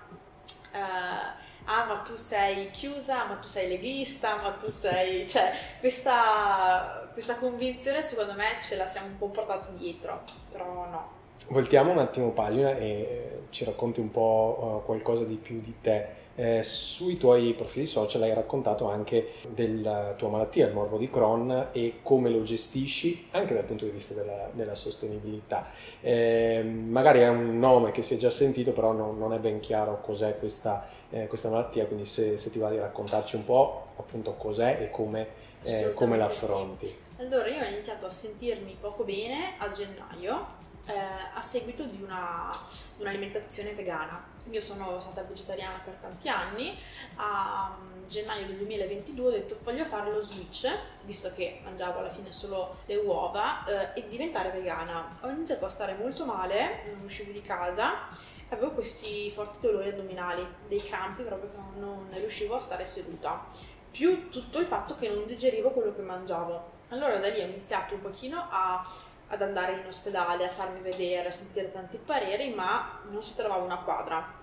Eh, 0.72 1.50
ah 1.66 1.86
ma 1.86 1.96
tu 1.98 2.16
sei 2.16 2.70
chiusa, 2.72 3.26
ma 3.26 3.36
tu 3.36 3.48
sei 3.48 3.70
leghista, 3.70 4.38
ma 4.42 4.52
tu 4.52 4.70
sei... 4.70 5.28
cioè 5.30 5.52
questa, 5.80 7.10
questa 7.14 7.36
convinzione 7.36 8.02
secondo 8.02 8.34
me 8.34 8.58
ce 8.62 8.76
la 8.76 8.88
siamo 8.88 9.08
un 9.08 9.18
po' 9.18 9.30
portati 9.30 9.74
dietro, 9.78 10.22
però 10.52 10.88
no. 10.90 11.10
voltiamo 11.48 11.92
un 11.92 12.00
attimo 12.00 12.30
pagina 12.30 12.76
e 12.76 13.44
ci 13.50 13.64
racconti 13.64 14.00
un 14.00 14.10
po' 14.10 14.82
uh, 14.82 14.86
qualcosa 14.86 15.24
di 15.24 15.36
più 15.36 15.60
di 15.62 15.74
te. 15.82 16.20
Eh, 16.36 16.64
sui 16.64 17.18
tuoi 17.18 17.54
profili 17.54 17.86
social 17.86 18.22
hai 18.22 18.34
raccontato 18.34 18.90
anche 18.90 19.34
della 19.50 20.14
tua 20.18 20.30
malattia, 20.30 20.68
il 20.68 20.74
morbo 20.74 20.98
di 20.98 21.10
Crohn, 21.10 21.68
e 21.72 22.00
come 22.02 22.30
lo 22.30 22.44
gestisci 22.44 23.28
anche 23.32 23.54
dal 23.54 23.66
punto 23.66 23.86
di 23.86 23.92
vista 23.92 24.14
della, 24.14 24.50
della 24.54 24.76
sostenibilità. 24.76 25.70
Eh, 26.00 26.64
magari 26.64 27.20
è 27.20 27.28
un 27.28 27.60
nome 27.60 27.92
che 27.92 28.02
si 28.02 28.14
è 28.14 28.18
già 28.18 28.30
sentito, 28.30 28.72
però 28.72 28.92
non, 28.92 29.18
non 29.18 29.34
è 29.34 29.40
ben 29.40 29.60
chiaro 29.60 30.00
cos'è 30.02 30.38
questa, 30.38 30.88
eh, 31.10 31.28
questa 31.28 31.50
malattia, 31.50 31.86
quindi 31.86 32.06
se, 32.06 32.38
se, 32.38 32.50
ti 32.50 32.60
va 32.60 32.70
di 32.70 32.78
raccontarci 32.78 33.36
un 33.36 33.46
po' 33.46 33.88
appunto 33.98 34.34
cos'è 34.34 34.78
e 34.82 34.90
come, 34.90 35.28
eh, 35.64 35.94
come 35.94 36.18
la 36.18 36.26
affronti. 36.26 36.88
Sì. 36.88 36.96
Allora, 37.22 37.48
io 37.48 37.62
ho 37.62 37.68
iniziato 37.68 38.08
a 38.08 38.12
sentirmi 38.12 38.78
poco 38.80 39.04
bene 39.04 39.54
a 39.60 39.70
gennaio 39.70 40.60
eh, 40.86 40.94
a 41.34 41.42
seguito 41.42 41.84
di, 41.84 42.02
una, 42.02 42.58
di 42.96 43.02
un'alimentazione 43.02 43.74
vegana. 43.74 44.30
Io 44.50 44.62
sono 44.62 45.00
stata 45.00 45.22
vegetariana 45.22 45.80
per 45.84 45.94
tanti 45.96 46.28
anni, 46.28 46.78
a 47.16 47.76
mm, 47.80 48.08
gennaio 48.08 48.48
del 48.48 48.58
2022 48.58 49.28
ho 49.28 49.32
detto 49.32 49.58
voglio 49.64 49.86
fare 49.86 50.12
lo 50.12 50.22
switch, 50.22 50.68
visto 51.04 51.32
che 51.34 51.62
mangiavo 51.64 52.00
alla 52.00 52.10
fine 52.10 52.32
solo 52.32 52.78
le 52.86 52.96
uova, 52.96 53.64
eh, 53.66 54.00
e 54.00 54.08
diventare 54.08 54.50
vegana. 54.50 55.18
Ho 55.22 55.30
iniziato 55.30 55.66
a 55.66 55.70
stare 55.70 55.94
molto 55.94 56.26
male, 56.26 56.84
non 56.88 57.04
uscivo 57.04 57.32
di 57.32 57.42
casa, 57.42 58.08
avevo 58.50 58.72
questi 58.72 59.32
forti 59.32 59.60
dolori 59.66 59.90
addominali, 59.90 60.46
dei 60.68 60.82
crampi 60.82 61.24
proprio 61.24 61.52
che 61.52 61.80
non 61.80 62.08
riuscivo 62.12 62.56
a 62.56 62.62
stare 62.62 62.86
seduta, 62.86 63.46
più 63.92 64.30
tutto 64.30 64.60
il 64.60 64.66
fatto 64.66 64.96
che 64.96 65.10
non 65.10 65.26
digerivo 65.26 65.70
quello 65.70 65.94
che 65.94 66.02
mangiavo. 66.02 66.80
Allora 66.90 67.18
da 67.18 67.30
lì 67.30 67.40
ho 67.40 67.46
iniziato 67.46 67.94
un 67.94 68.02
pochino 68.02 68.48
a 68.50 68.86
ad 69.32 69.42
andare 69.42 69.74
in 69.74 69.86
ospedale, 69.88 70.46
a 70.46 70.50
farmi 70.50 70.82
vedere, 70.82 71.30
a 71.30 71.32
sentire 71.32 71.72
tanti 71.72 71.98
pareri, 71.98 72.54
ma 72.54 73.00
non 73.10 73.24
si 73.24 73.36
trovava 73.36 73.64
una 73.64 73.78
quadra. 73.78 74.40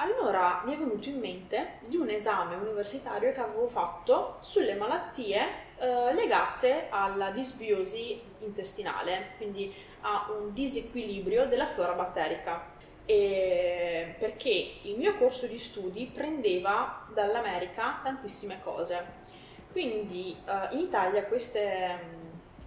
Allora 0.00 0.62
mi 0.64 0.74
è 0.74 0.78
venuto 0.78 1.08
in 1.08 1.18
mente 1.18 1.78
di 1.86 1.96
un 1.96 2.08
esame 2.08 2.54
universitario 2.54 3.32
che 3.32 3.40
avevo 3.40 3.66
fatto 3.66 4.36
sulle 4.40 4.74
malattie 4.74 5.40
eh, 5.78 6.14
legate 6.14 6.86
alla 6.88 7.30
disbiosi 7.30 8.20
intestinale, 8.40 9.32
quindi 9.38 9.74
a 10.02 10.30
un 10.38 10.52
disequilibrio 10.52 11.46
della 11.46 11.66
flora 11.66 11.94
batterica. 11.94 12.76
E 13.04 14.14
perché 14.18 14.74
il 14.82 14.98
mio 14.98 15.16
corso 15.16 15.46
di 15.46 15.58
studi 15.58 16.06
prendeva 16.14 17.06
dall'America 17.12 17.98
tantissime 18.02 18.60
cose. 18.62 19.04
Quindi 19.72 20.36
eh, 20.46 20.74
in 20.74 20.80
Italia 20.80 21.24
queste 21.24 22.17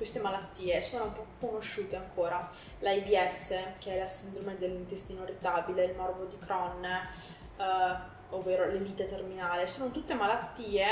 queste 0.01 0.19
malattie 0.19 0.81
sono 0.81 1.03
un 1.03 1.13
po' 1.13 1.25
conosciute 1.39 1.95
ancora. 1.95 2.49
L'AIBS, 2.79 3.53
che 3.77 3.93
è 3.93 3.99
la 3.99 4.07
sindrome 4.07 4.57
dell'intestino 4.57 5.21
irritabile, 5.21 5.83
il 5.85 5.95
morbo 5.95 6.23
di 6.23 6.39
Crohn, 6.39 6.83
eh, 6.83 7.97
ovvero 8.29 8.65
l'elite 8.65 9.05
terminale, 9.05 9.67
sono 9.67 9.91
tutte 9.91 10.15
malattie 10.15 10.87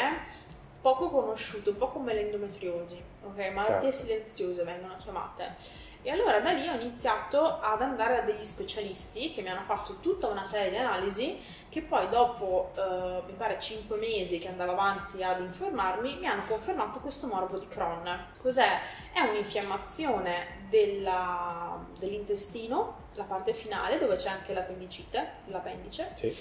poco 0.80 1.10
conosciute, 1.10 1.72
un 1.72 1.78
po' 1.78 1.88
come 1.88 2.14
l'endometriosi, 2.14 3.04
ok? 3.24 3.38
Malattie 3.52 3.92
certo. 3.92 3.98
silenziose 3.98 4.64
vengono 4.64 4.96
chiamate 4.98 5.56
e 6.02 6.12
allora 6.12 6.40
da 6.40 6.52
lì 6.52 6.68
ho 6.68 6.74
iniziato 6.74 7.60
ad 7.60 7.82
andare 7.82 8.16
da 8.16 8.22
degli 8.22 8.44
specialisti 8.44 9.34
che 9.34 9.42
mi 9.42 9.50
hanno 9.50 9.64
fatto 9.66 9.98
tutta 10.00 10.28
una 10.28 10.46
serie 10.46 10.70
di 10.70 10.78
analisi 10.78 11.38
che 11.70 11.82
poi 11.82 12.08
dopo, 12.10 12.72
eh, 12.76 13.22
mi 13.28 13.34
pare, 13.34 13.60
5 13.60 13.98
mesi 13.98 14.40
che 14.40 14.48
andavo 14.48 14.72
avanti 14.72 15.22
ad 15.22 15.40
informarmi, 15.42 16.16
mi 16.16 16.26
hanno 16.26 16.46
confermato 16.48 17.00
questo 17.00 17.28
morbo 17.28 17.60
di 17.60 17.68
Crohn. 17.68 18.28
Cos'è? 18.42 18.80
È 19.14 19.20
un'infiammazione 19.20 20.66
della, 20.70 21.80
dell'intestino, 21.98 23.08
la 23.16 23.24
parte 23.24 23.54
finale, 23.54 24.00
dove 24.00 24.16
c'è 24.16 24.30
anche 24.30 24.54
l'appendicite, 24.54 25.32
l'appendice. 25.46 26.12
Sì. 26.16 26.36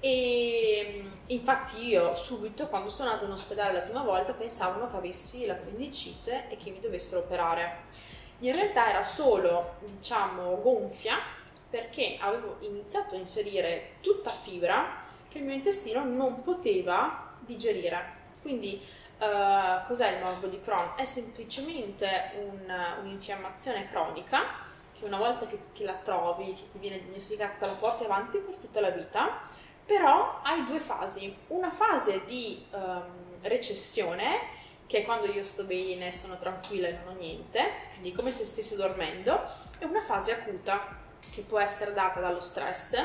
E 0.00 1.04
infatti 1.26 1.86
io 1.86 2.16
subito, 2.16 2.66
quando 2.66 2.90
sono 2.90 3.10
andata 3.10 3.26
in 3.26 3.32
ospedale 3.32 3.72
la 3.72 3.80
prima 3.80 4.02
volta, 4.02 4.32
pensavano 4.32 4.90
che 4.90 4.96
avessi 4.96 5.46
l'appendicite 5.46 6.48
e 6.48 6.56
che 6.56 6.70
mi 6.70 6.80
dovessero 6.80 7.20
operare 7.20 7.90
in 8.48 8.54
realtà 8.54 8.90
era 8.90 9.04
solo, 9.04 9.76
diciamo, 9.80 10.60
gonfia 10.60 11.18
perché 11.68 12.16
avevo 12.20 12.56
iniziato 12.60 13.14
a 13.14 13.18
inserire 13.18 13.94
tutta 14.00 14.30
fibra 14.30 15.04
che 15.28 15.38
il 15.38 15.44
mio 15.44 15.54
intestino 15.54 16.04
non 16.04 16.42
poteva 16.42 17.32
digerire. 17.40 18.20
Quindi 18.42 18.84
uh, 19.18 19.86
cos'è 19.86 20.16
il 20.16 20.22
morbo 20.22 20.48
di 20.48 20.60
Crohn? 20.60 20.92
È 20.96 21.04
semplicemente 21.04 22.32
un, 22.34 22.74
un'infiammazione 23.02 23.84
cronica 23.86 24.70
che 24.92 25.04
una 25.06 25.16
volta 25.16 25.46
che, 25.46 25.58
che, 25.72 25.84
la 25.84 25.94
trovi, 25.94 26.52
che 26.52 26.70
ti 26.72 26.78
viene 26.78 26.98
diagnosticata, 26.98 27.66
la 27.66 27.72
porti 27.72 28.04
avanti 28.04 28.38
per 28.38 28.56
tutta 28.56 28.80
la 28.80 28.90
vita, 28.90 29.40
però 29.86 30.40
hai 30.42 30.66
due 30.66 30.80
fasi. 30.80 31.34
Una 31.48 31.70
fase 31.70 32.24
di 32.26 32.64
um, 32.70 33.38
recessione 33.40 34.60
che 34.92 34.98
è 34.98 35.04
quando 35.06 35.24
io 35.24 35.42
sto 35.42 35.64
bene, 35.64 36.12
sono 36.12 36.36
tranquilla 36.36 36.86
e 36.86 36.92
non 36.92 37.14
ho 37.14 37.18
niente, 37.18 37.64
quindi 37.92 38.12
come 38.12 38.30
se 38.30 38.44
stessi 38.44 38.76
dormendo, 38.76 39.42
e 39.78 39.86
una 39.86 40.02
fase 40.02 40.34
acuta 40.34 41.00
che 41.30 41.40
può 41.40 41.58
essere 41.58 41.94
data 41.94 42.20
dallo 42.20 42.40
stress, 42.40 43.02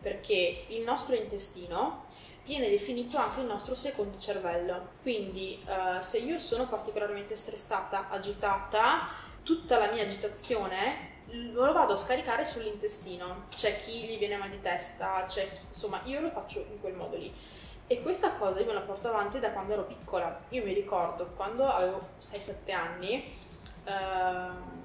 perché 0.00 0.64
il 0.68 0.82
nostro 0.84 1.14
intestino 1.14 2.06
viene 2.46 2.70
definito 2.70 3.18
anche 3.18 3.40
il 3.40 3.46
nostro 3.46 3.74
secondo 3.74 4.18
cervello. 4.18 4.88
Quindi 5.02 5.62
uh, 5.66 6.00
se 6.00 6.16
io 6.16 6.38
sono 6.38 6.66
particolarmente 6.66 7.36
stressata, 7.36 8.08
agitata, 8.08 9.08
tutta 9.42 9.76
la 9.76 9.92
mia 9.92 10.04
agitazione 10.04 11.16
lo 11.26 11.70
vado 11.74 11.92
a 11.92 11.96
scaricare 11.96 12.46
sull'intestino. 12.46 13.44
C'è 13.54 13.76
chi 13.76 14.04
gli 14.04 14.16
viene 14.16 14.38
mal 14.38 14.48
di 14.48 14.62
testa, 14.62 15.26
c'è 15.26 15.46
chi, 15.52 15.60
insomma, 15.68 16.00
io 16.04 16.20
lo 16.20 16.30
faccio 16.30 16.66
in 16.70 16.80
quel 16.80 16.94
modo 16.94 17.18
lì. 17.18 17.30
E 17.90 18.02
questa 18.02 18.32
cosa 18.32 18.60
io 18.60 18.66
me 18.66 18.74
la 18.74 18.80
porto 18.80 19.08
avanti 19.08 19.40
da 19.40 19.50
quando 19.50 19.72
ero 19.72 19.84
piccola. 19.84 20.40
Io 20.50 20.62
mi 20.62 20.74
ricordo 20.74 21.32
quando 21.34 21.66
avevo 21.66 22.00
6-7 22.20 22.70
anni, 22.72 23.24
eh, 23.84 24.76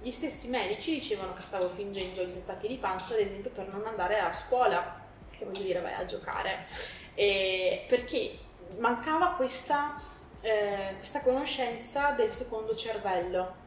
gli 0.00 0.10
stessi 0.10 0.48
medici 0.48 0.90
dicevano 0.90 1.34
che 1.34 1.42
stavo 1.42 1.68
fingendo 1.68 2.20
gli 2.24 2.36
attacchi 2.36 2.66
di 2.66 2.74
pancia, 2.74 3.14
ad 3.14 3.20
esempio, 3.20 3.50
per 3.50 3.72
non 3.72 3.86
andare 3.86 4.18
a 4.18 4.32
scuola, 4.32 5.00
che 5.30 5.44
voglio 5.44 5.62
dire, 5.62 5.80
vai 5.80 5.94
a 5.94 6.04
giocare, 6.04 6.66
e 7.14 7.84
perché 7.86 8.38
mancava 8.78 9.34
questa, 9.34 9.94
eh, 10.40 10.94
questa 10.96 11.20
conoscenza 11.20 12.10
del 12.10 12.32
secondo 12.32 12.74
cervello. 12.74 13.66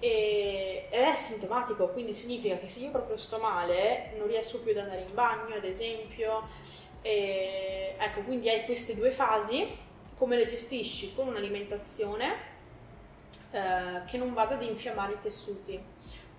E, 0.00 0.88
è 0.88 1.14
sintomatico, 1.14 1.88
quindi 1.88 2.14
significa 2.14 2.56
che 2.58 2.66
se 2.68 2.80
io 2.80 2.90
proprio 2.90 3.16
sto 3.16 3.38
male, 3.38 4.12
non 4.16 4.26
riesco 4.26 4.58
più 4.60 4.72
ad 4.72 4.78
andare 4.78 5.02
in 5.02 5.14
bagno, 5.14 5.54
ad 5.54 5.64
esempio, 5.64 6.48
e, 7.02 7.94
ecco, 7.98 8.22
quindi 8.22 8.48
hai 8.48 8.64
queste 8.64 8.94
due 8.94 9.10
fasi, 9.10 9.76
come 10.16 10.36
le 10.36 10.46
gestisci? 10.46 11.14
Con 11.14 11.28
un'alimentazione 11.28 12.34
eh, 13.52 14.04
che 14.06 14.18
non 14.18 14.34
vada 14.34 14.54
ad 14.54 14.62
infiammare 14.62 15.12
i 15.12 15.20
tessuti. 15.20 15.82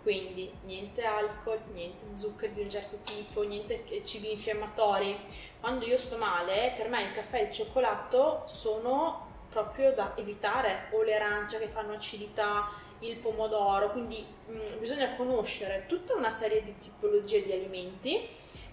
Quindi 0.02 0.52
niente 0.64 1.04
alcol, 1.04 1.60
niente 1.74 2.16
zuccheri 2.16 2.54
di 2.54 2.62
un 2.62 2.70
certo 2.72 2.98
tipo, 3.04 3.44
niente 3.44 3.84
cibi 4.04 4.32
infiammatori. 4.32 5.16
Quando 5.60 5.86
io 5.86 5.98
sto 5.98 6.18
male, 6.18 6.74
per 6.76 6.90
me 6.90 7.04
il 7.04 7.12
caffè 7.12 7.40
e 7.40 7.44
il 7.44 7.52
cioccolato 7.52 8.44
sono 8.48 9.28
proprio 9.50 9.92
da 9.94 10.14
evitare, 10.16 10.88
o 10.92 11.04
le 11.04 11.16
arance 11.16 11.60
che 11.60 11.68
fanno 11.68 11.94
acidità, 11.94 12.70
il 13.02 13.18
pomodoro, 13.18 13.92
quindi 13.92 14.26
mh, 14.48 14.54
mm, 14.54 14.80
bisogna 14.80 15.16
conoscere 15.16 15.86
tutta 15.88 16.16
una 16.16 16.32
serie 16.32 16.64
di 16.64 16.76
tipologie 16.78 17.44
di 17.44 17.52
alimenti 17.52 18.28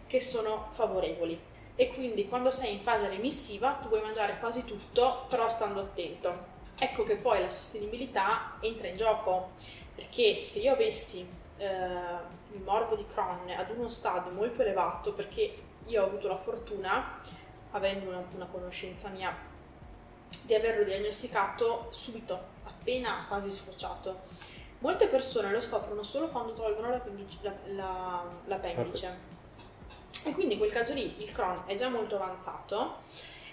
che 0.06 0.20
sono 0.20 0.68
favorevoli 0.72 1.38
e 1.76 1.92
quindi 1.92 2.26
quando 2.28 2.50
sei 2.50 2.72
in 2.74 2.80
fase 2.80 3.08
remissiva 3.08 3.72
tu 3.74 3.88
puoi 3.88 4.02
mangiare 4.02 4.38
quasi 4.40 4.64
tutto 4.64 5.26
però 5.28 5.48
stando 5.48 5.80
attento. 5.80 6.56
Ecco 6.78 7.04
che 7.04 7.16
poi 7.16 7.40
la 7.40 7.50
sostenibilità 7.50 8.54
entra 8.60 8.88
in 8.88 8.96
gioco 8.96 9.50
perché 9.94 10.42
se 10.42 10.60
io 10.60 10.72
avessi 10.72 11.28
eh, 11.58 11.66
il 12.52 12.60
morbo 12.62 12.96
di 12.96 13.04
Crohn 13.06 13.50
ad 13.50 13.70
uno 13.70 13.88
stadio 13.88 14.32
molto 14.32 14.62
elevato 14.62 15.12
perché 15.12 15.54
io 15.86 16.02
ho 16.02 16.06
avuto 16.06 16.28
la 16.28 16.36
fortuna 16.36 17.20
avendo 17.72 18.08
una, 18.08 18.24
una 18.34 18.46
conoscenza 18.46 19.08
mia 19.08 19.36
di 20.42 20.54
averlo 20.54 20.84
diagnosticato 20.84 21.86
subito 21.90 22.56
appena 22.88 23.26
quasi 23.28 23.50
sfociato 23.50 24.20
molte 24.78 25.08
persone 25.08 25.50
lo 25.50 25.60
scoprono 25.60 26.02
solo 26.02 26.28
quando 26.28 26.54
tolgono 26.54 26.88
l'appendice, 26.88 27.38
la, 27.42 27.52
la, 27.66 28.24
l'appendice 28.46 29.36
e 30.24 30.32
quindi 30.32 30.54
in 30.54 30.58
quel 30.58 30.72
caso 30.72 30.94
lì 30.94 31.22
il 31.22 31.30
Crohn 31.30 31.64
è 31.66 31.74
già 31.74 31.88
molto 31.88 32.16
avanzato 32.16 32.96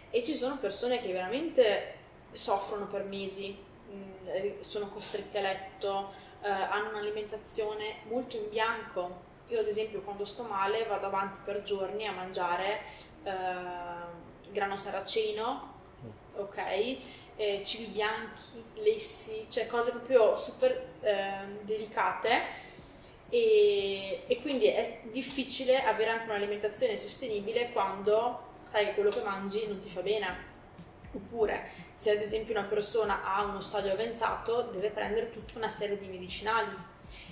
e 0.10 0.24
ci 0.24 0.36
sono 0.36 0.58
persone 0.58 1.00
che 1.00 1.12
veramente 1.12 2.04
soffrono 2.32 2.88
per 2.88 3.04
mesi, 3.04 3.58
mm, 3.92 4.62
sono 4.62 4.88
costretti 4.90 5.38
a 5.38 5.42
letto, 5.42 6.14
eh, 6.42 6.50
hanno 6.50 6.90
un'alimentazione 6.90 7.98
molto 8.08 8.38
in 8.38 8.50
bianco. 8.50 9.24
Io 9.50 9.60
ad 9.60 9.68
esempio 9.68 10.02
quando 10.02 10.26
sto 10.26 10.44
male 10.44 10.86
vado 10.86 11.08
avanti 11.08 11.40
per 11.44 11.64
giorni 11.64 12.08
a 12.08 12.12
mangiare 12.14 12.82
eh, 13.24 14.52
grano 14.52 14.78
saraceno, 14.78 15.74
ok? 16.36 16.98
Eh, 17.38 17.62
cibi 17.64 17.86
bianchi, 17.92 18.64
lessi, 18.76 19.46
cioè 19.50 19.68
cose 19.68 19.92
proprio 19.92 20.36
super 20.38 20.72
eh, 21.02 21.64
delicate. 21.64 22.64
E, 23.30 24.24
e 24.28 24.42
quindi 24.42 24.68
è 24.68 25.02
difficile 25.12 25.84
avere 25.84 26.12
anche 26.12 26.26
un'alimentazione 26.26 26.96
sostenibile 26.96 27.72
quando 27.72 28.54
sai 28.72 28.86
che 28.86 28.94
quello 28.94 29.10
che 29.10 29.22
mangi 29.22 29.68
non 29.68 29.80
ti 29.80 29.90
fa 29.90 30.02
bene. 30.02 30.54
Oppure 31.12 31.70
se 31.92 32.12
ad 32.12 32.22
esempio 32.22 32.54
una 32.58 32.68
persona 32.68 33.24
ha 33.24 33.44
uno 33.44 33.62
stadio 33.62 33.92
avanzato 33.92 34.64
deve 34.72 34.90
prendere 34.90 35.32
tutta 35.32 35.58
una 35.58 35.70
serie 35.70 35.98
di 35.98 36.08
medicinali. 36.08 36.74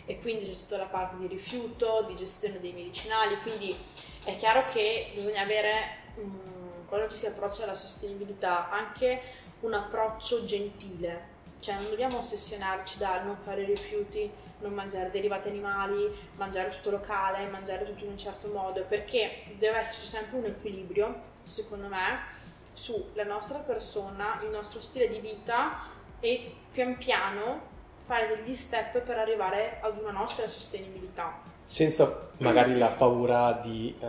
E 0.06 0.20
quindi 0.20 0.46
c'è 0.46 0.52
tutta 0.52 0.78
la 0.78 0.86
parte 0.86 1.18
di 1.18 1.28
rifiuto, 1.28 2.04
di 2.08 2.16
gestione 2.16 2.60
dei 2.60 2.74
medicinali, 2.74 3.38
quindi 3.42 3.76
è 4.24 4.36
chiaro 4.38 4.66
che 4.66 5.12
bisogna 5.14 5.42
avere, 5.42 5.98
mh, 6.16 6.88
quando 6.88 7.10
ci 7.10 7.18
si 7.18 7.26
approccia 7.26 7.64
alla 7.64 7.74
sostenibilità, 7.74 8.70
anche 8.70 9.22
un 9.64 9.74
approccio 9.74 10.46
gentile, 10.46 11.32
cioè 11.60 11.76
non 11.76 11.90
dobbiamo 11.90 12.20
ossessionarci 12.20 12.98
dal 12.98 13.26
non 13.26 13.38
fare 13.38 13.64
rifiuti, 13.66 14.30
non 14.60 14.74
mangiare 14.74 15.12
derivati 15.12 15.50
animali, 15.50 16.10
mangiare 16.36 16.70
tutto 16.70 16.90
locale, 16.92 17.48
mangiare 17.48 17.86
tutto 17.86 18.04
in 18.04 18.12
un 18.12 18.18
certo 18.18 18.48
modo, 18.50 18.84
perché 18.84 19.44
deve 19.58 19.80
esserci 19.80 20.08
sempre 20.08 20.38
un 20.38 20.46
equilibrio, 20.46 21.16
secondo 21.44 21.88
me, 21.88 22.20
sulla 22.74 23.24
nostra 23.24 23.60
persona, 23.60 24.42
il 24.44 24.50
nostro 24.50 24.82
stile 24.82 25.08
di 25.08 25.20
vita 25.20 25.92
e 26.20 26.56
pian 26.72 26.98
piano 26.98 27.72
fare 28.04 28.28
degli 28.28 28.56
step 28.56 29.00
per 29.00 29.18
arrivare 29.18 29.80
ad 29.82 29.98
una 29.98 30.12
nostra 30.12 30.48
sostenibilità. 30.48 31.40
Senza 31.64 32.32
magari 32.40 32.78
la 32.78 32.90
paura 32.90 33.54
di, 33.54 33.96
uh, 34.00 34.08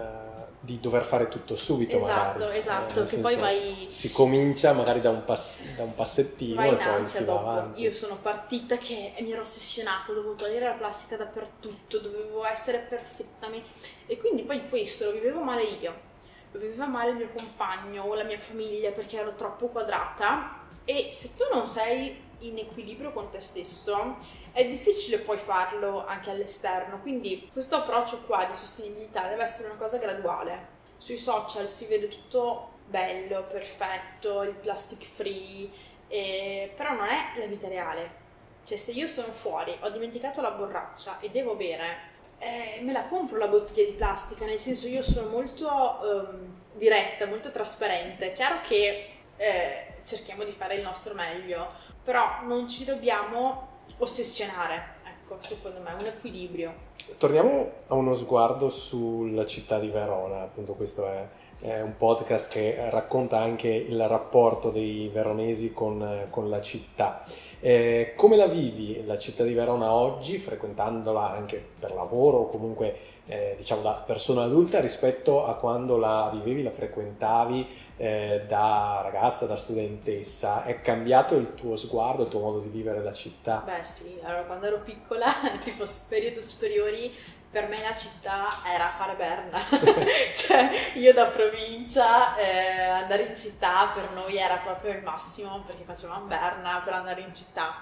di 0.65 0.81
dover 0.81 1.05
fare 1.05 1.29
tutto 1.29 1.57
subito. 1.57 1.99
Esatto, 1.99 2.39
magari. 2.39 2.59
esatto, 2.59 3.03
eh, 3.03 3.07
che 3.07 3.19
poi 3.19 3.37
vai... 3.37 3.87
Si 3.89 4.11
comincia 4.11 4.73
magari 4.73 5.01
da 5.03 5.11
un, 5.11 5.25
pass- 5.25 5.63
da 5.77 5.83
un 5.83 5.95
passettino 5.95 6.55
vai 6.55 6.71
e 6.71 6.77
poi 6.77 7.05
si 7.05 7.25
dopo. 7.25 7.45
va 7.45 7.53
avanti. 7.53 7.83
Io 7.83 7.93
sono 7.93 8.17
partita 8.17 8.79
che 8.79 9.13
mi 9.21 9.33
ero 9.33 9.43
ossessionata, 9.43 10.13
dovevo 10.13 10.35
togliere 10.35 10.67
la 10.67 10.73
plastica 10.73 11.17
dappertutto, 11.17 11.99
dovevo 11.99 12.45
essere 12.47 12.79
perfettamente... 12.79 13.69
E 14.07 14.17
quindi 14.17 14.43
poi 14.43 14.67
questo 14.69 15.05
lo 15.05 15.13
vivevo 15.13 15.43
male 15.43 15.63
io. 15.65 16.13
Lo 16.53 16.61
viveva 16.61 16.87
male 16.87 17.11
il 17.11 17.17
mio 17.17 17.31
compagno 17.37 18.05
o 18.05 18.15
la 18.15 18.25
mia 18.25 18.39
famiglia 18.39 18.91
perché 18.91 19.19
ero 19.19 19.35
troppo 19.35 19.67
quadrata 19.67 20.63
e 20.85 21.11
se 21.13 21.35
tu 21.35 21.45
non 21.53 21.67
sei 21.67 22.24
in 22.49 22.59
equilibrio 22.59 23.13
con 23.13 23.31
te 23.31 23.41
stesso, 23.41 24.17
è 24.53 24.67
difficile 24.67 25.19
poi 25.19 25.39
farlo 25.39 26.07
anche 26.07 26.31
all'esterno. 26.31 27.01
Quindi 27.01 27.49
questo 27.53 27.77
approccio 27.77 28.21
qua 28.21 28.45
di 28.45 28.55
sostenibilità 28.55 29.29
deve 29.29 29.43
essere 29.43 29.69
una 29.69 29.79
cosa 29.79 29.99
graduale. 29.99 30.73
Sui 30.99 31.19
social 31.19 31.69
si 31.69 31.87
vede 31.87 32.09
tutto 32.09 32.71
bello, 32.87 33.45
perfetto, 33.45 34.43
il 34.43 34.55
plastic 34.55 35.05
free, 35.05 35.69
eh, 36.09 36.73
però 36.77 36.95
non 36.95 37.09
è 37.09 37.39
la 37.39 37.47
vita 37.47 37.69
reale. 37.69 38.23
Cioè 38.65 38.79
se 38.79 38.93
io 38.93 39.07
sono 39.07 39.33
fuori, 39.33 39.77
ho 39.81 39.91
dimenticato 39.91 40.41
la 40.41 40.53
borraccia 40.53 41.19
e 41.21 41.31
devo 41.31 41.55
bere, 41.55 42.13
eh, 42.39 42.81
me 42.83 42.93
la 42.93 43.05
compro 43.05 43.39
la 43.39 43.49
bottiglia 43.49 43.85
di 43.85 43.93
plastica, 43.93 44.45
nel 44.45 44.59
senso 44.59 44.87
io 44.87 45.03
sono 45.03 45.29
molto 45.29 45.69
um, 45.69 46.61
diretta, 46.75 47.27
molto 47.27 47.51
trasparente. 47.51 48.33
È 48.33 48.33
chiaro 48.33 48.61
che 48.63 49.11
eh, 49.37 49.87
cerchiamo 50.05 50.45
di 50.45 50.53
fare 50.53 50.77
il 50.77 50.83
nostro 50.83 51.15
meglio, 51.15 51.73
però 52.05 52.43
non 52.47 52.69
ci 52.69 52.85
dobbiamo 52.85 53.69
ossessionare, 53.99 54.97
ecco, 55.05 55.39
secondo 55.41 55.81
me, 55.81 55.95
un 55.99 56.07
equilibrio. 56.07 56.73
Torniamo 57.17 57.71
a 57.89 57.95
uno 57.95 58.15
sguardo 58.15 58.69
sulla 58.69 59.47
città 59.47 59.79
di 59.79 59.89
Verona, 59.89 60.43
appunto 60.43 60.75
questo 60.75 61.07
è, 61.07 61.27
è 61.61 61.81
un 61.81 61.97
podcast 61.97 62.49
che 62.49 62.91
racconta 62.91 63.39
anche 63.39 63.69
il 63.69 64.07
rapporto 64.07 64.71
dei 64.71 65.09
veronesi 65.09 65.73
con, 65.73 66.27
con 66.31 66.49
la 66.49 66.61
città. 66.61 67.25
Eh, 67.61 68.13
come 68.15 68.37
la 68.37 68.47
vivi 68.47 69.03
la 69.07 69.17
città 69.17 69.43
di 69.43 69.55
Verona 69.55 69.93
oggi, 69.93 70.37
frequentandola 70.37 71.31
anche 71.31 71.65
per 71.79 71.95
lavoro 71.95 72.39
o 72.39 72.47
comunque 72.49 73.14
eh, 73.27 73.55
diciamo 73.57 73.83
da 73.83 74.03
persona 74.05 74.43
adulta 74.43 74.81
rispetto 74.81 75.47
a 75.47 75.55
quando 75.57 75.97
la 75.97 76.31
vivevi, 76.33 76.63
la 76.63 76.71
frequentavi 76.71 77.83
eh, 77.97 78.45
da 78.47 79.01
ragazza, 79.03 79.47
da 79.47 79.57
studentessa, 79.57 80.65
è 80.65 80.81
cambiato 80.83 81.37
il 81.37 81.55
tuo 81.55 81.77
sguardo, 81.77 82.25
il 82.25 82.29
tuo 82.29 82.41
modo 82.41 82.59
di 82.59 82.69
vivere 82.69 83.03
la 83.03 83.13
città? 83.13 83.63
Beh 83.65 83.83
sì, 83.83 84.19
allora 84.23 84.43
quando 84.43 84.67
ero 84.67 84.81
piccola, 84.81 85.33
tipo 85.63 85.85
periodo 86.09 86.43
superiori, 86.43 87.13
per 87.51 87.69
me 87.69 87.81
la 87.81 87.95
città 87.95 88.49
era 88.67 88.93
fare 88.99 89.15
Berna, 89.15 89.61
cioè 90.35 90.71
io 90.95 91.13
da 91.13 91.27
provincia 91.27 92.37
eh, 92.37 92.81
andare 92.81 93.27
in 93.27 93.37
città 93.37 93.91
per 93.95 94.11
noi 94.13 94.37
era 94.37 94.57
proprio 94.57 94.91
il 94.91 95.03
massimo 95.03 95.63
perché 95.65 95.85
facevamo 95.85 96.27
Berna 96.27 96.83
per 96.85 96.95
andare 96.95 97.21
in 97.21 97.33
città. 97.33 97.77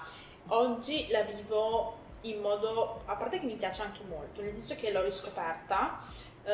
Oggi 0.49 1.07
la 1.09 1.21
vivo 1.21 2.01
in 2.23 2.39
modo, 2.39 3.01
a 3.05 3.15
parte 3.15 3.39
che 3.39 3.45
mi 3.45 3.55
piace 3.55 3.81
anche 3.81 4.03
molto, 4.07 4.41
nel 4.41 4.51
senso 4.51 4.75
che 4.75 4.91
l'ho 4.91 5.03
riscoperta, 5.03 5.99
eh, 6.45 6.51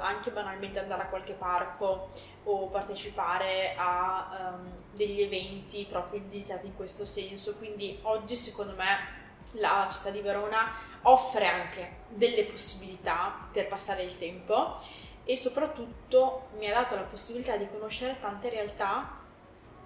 anche 0.00 0.30
banalmente 0.30 0.78
andare 0.78 1.02
a 1.02 1.06
qualche 1.06 1.32
parco 1.32 2.10
o 2.44 2.68
partecipare 2.68 3.74
a 3.76 4.54
um, 4.54 4.84
degli 4.92 5.20
eventi 5.20 5.86
proprio 5.88 6.20
indirizzati 6.20 6.66
in 6.66 6.74
questo 6.74 7.06
senso, 7.06 7.56
quindi 7.56 7.98
oggi 8.02 8.34
secondo 8.34 8.74
me 8.74 9.16
la 9.52 9.86
città 9.90 10.10
di 10.10 10.20
Verona 10.20 10.86
offre 11.02 11.46
anche 11.46 11.98
delle 12.08 12.44
possibilità 12.44 13.48
per 13.52 13.68
passare 13.68 14.02
il 14.02 14.18
tempo 14.18 14.80
e 15.24 15.36
soprattutto 15.36 16.48
mi 16.58 16.68
ha 16.68 16.74
dato 16.74 16.94
la 16.94 17.02
possibilità 17.02 17.56
di 17.56 17.68
conoscere 17.68 18.18
tante 18.18 18.48
realtà 18.48 19.16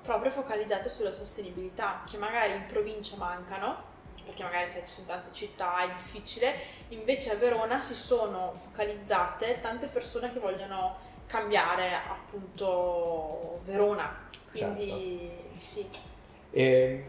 proprio 0.03 0.31
focalizzate 0.31 0.89
sulla 0.89 1.13
sostenibilità 1.13 2.03
che 2.09 2.17
magari 2.17 2.55
in 2.55 2.67
provincia 2.67 3.17
mancano 3.17 3.92
perché 4.25 4.43
magari 4.43 4.69
se 4.69 4.81
ci 4.87 4.95
sono 4.95 5.07
tante 5.07 5.29
città 5.33 5.83
è 5.85 5.89
difficile, 5.89 6.55
invece 6.89 7.33
a 7.33 7.35
Verona 7.35 7.81
si 7.81 7.95
sono 7.95 8.53
focalizzate 8.55 9.59
tante 9.61 9.87
persone 9.87 10.33
che 10.33 10.39
vogliono 10.39 10.97
cambiare 11.27 11.95
appunto 11.95 13.61
Verona, 13.65 14.29
quindi 14.51 15.31
certo. 15.31 15.59
sì. 15.59 15.89
E, 16.51 17.05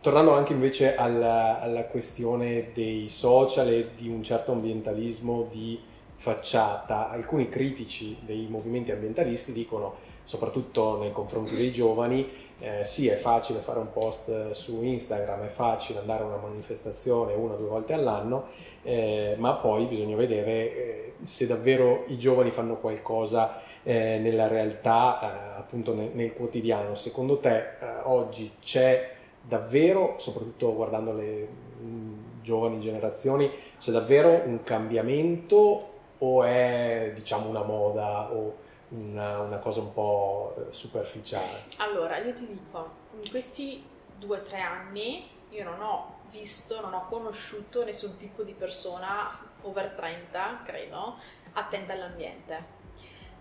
tornando 0.00 0.34
anche 0.34 0.52
invece 0.52 0.94
alla, 0.94 1.60
alla 1.60 1.84
questione 1.84 2.70
dei 2.72 3.08
social 3.08 3.68
e 3.68 3.90
di 3.96 4.08
un 4.08 4.22
certo 4.22 4.52
ambientalismo 4.52 5.48
di 5.50 5.78
facciata, 6.16 7.10
alcuni 7.10 7.48
critici 7.48 8.16
dei 8.20 8.46
movimenti 8.48 8.90
ambientalisti 8.90 9.52
dicono, 9.52 9.94
soprattutto 10.24 10.98
nei 10.98 11.12
confronti 11.12 11.54
dei 11.54 11.70
giovani, 11.72 12.28
eh, 12.58 12.84
sì, 12.84 13.06
è 13.08 13.16
facile 13.16 13.58
fare 13.58 13.78
un 13.78 13.92
post 13.92 14.52
su 14.52 14.82
Instagram, 14.82 15.44
è 15.44 15.48
facile 15.48 15.98
andare 15.98 16.22
a 16.22 16.26
una 16.26 16.38
manifestazione 16.38 17.34
una 17.34 17.54
o 17.54 17.56
due 17.56 17.68
volte 17.68 17.92
all'anno, 17.92 18.46
eh, 18.82 19.34
ma 19.38 19.54
poi 19.54 19.86
bisogna 19.86 20.16
vedere 20.16 20.52
eh, 20.52 21.12
se 21.24 21.46
davvero 21.46 22.04
i 22.06 22.16
giovani 22.18 22.50
fanno 22.50 22.76
qualcosa 22.76 23.60
eh, 23.82 24.18
nella 24.18 24.48
realtà, 24.48 25.20
eh, 25.20 25.58
appunto 25.58 25.94
nel, 25.94 26.10
nel, 26.14 26.32
quotidiano. 26.32 26.94
Secondo 26.94 27.38
te 27.38 27.56
eh, 27.58 27.66
oggi 28.04 28.52
c'è 28.62 29.12
davvero, 29.42 30.14
soprattutto 30.18 30.74
guardando 30.74 31.12
le 31.12 31.48
mm, 31.84 32.14
giovani 32.42 32.80
generazioni, 32.80 33.50
c'è 33.78 33.92
davvero 33.92 34.42
un 34.44 34.62
cambiamento 34.62 35.90
o 36.18 36.42
è 36.42 37.12
diciamo 37.14 37.50
una 37.50 37.62
moda? 37.62 38.32
O, 38.32 38.64
una, 38.88 39.40
una 39.40 39.58
cosa 39.58 39.80
un 39.80 39.92
po' 39.92 40.54
eh, 40.56 40.72
superficiale? 40.72 41.64
Allora, 41.78 42.18
io 42.18 42.32
ti 42.32 42.46
dico, 42.46 42.90
in 43.20 43.30
questi 43.30 43.84
due 44.16 44.38
o 44.38 44.42
tre 44.42 44.60
anni 44.60 45.28
io 45.50 45.64
non 45.64 45.80
ho 45.80 46.18
visto, 46.30 46.80
non 46.80 46.92
ho 46.94 47.06
conosciuto 47.08 47.84
nessun 47.84 48.16
tipo 48.16 48.42
di 48.42 48.52
persona 48.52 49.30
over 49.62 49.90
30, 49.90 50.62
credo, 50.64 51.16
attenta 51.52 51.92
all'ambiente. 51.92 52.74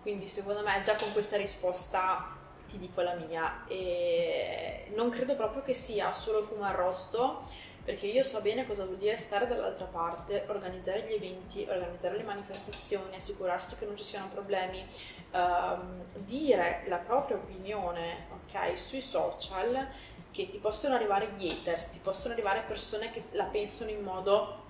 Quindi 0.02 0.28
secondo 0.28 0.62
me 0.62 0.80
già 0.82 0.96
con 0.96 1.12
questa 1.12 1.38
risposta 1.38 2.34
ti 2.68 2.78
dico 2.78 3.02
la 3.02 3.14
mia 3.14 3.66
e 3.68 4.92
non 4.96 5.10
credo 5.10 5.36
proprio 5.36 5.62
che 5.62 5.74
sia 5.74 6.12
solo 6.14 6.44
fumo 6.44 6.64
arrosto 6.64 7.44
perché 7.86 8.08
io 8.08 8.24
so 8.24 8.42
bene 8.42 8.66
cosa 8.66 8.84
vuol 8.84 8.98
dire 8.98 9.16
stare 9.16 9.48
dall'altra 9.48 9.86
parte, 9.86 10.44
organizzare 10.48 11.06
gli 11.08 11.14
eventi, 11.14 11.68
organizzare 11.70 12.18
le 12.18 12.24
manifestazioni, 12.24 13.16
assicurarsi 13.16 13.76
che 13.76 13.86
non 13.86 13.96
ci 13.96 14.04
siano 14.04 14.28
problemi, 14.34 14.84
ehm, 15.32 16.04
dire 16.16 16.84
la 16.88 16.98
propria 16.98 17.38
opinione 17.38 18.26
ok, 18.32 18.76
sui 18.76 19.02
social, 19.02 19.88
che 20.32 20.50
ti 20.50 20.58
possono 20.58 20.96
arrivare 20.96 21.30
gli 21.38 21.48
haters, 21.48 21.92
ti 21.92 22.00
possono 22.00 22.34
arrivare 22.34 22.64
persone 22.66 23.12
che 23.12 23.26
la 23.34 23.46
pensano 23.46 23.92
in 23.92 24.02
modo 24.02 24.64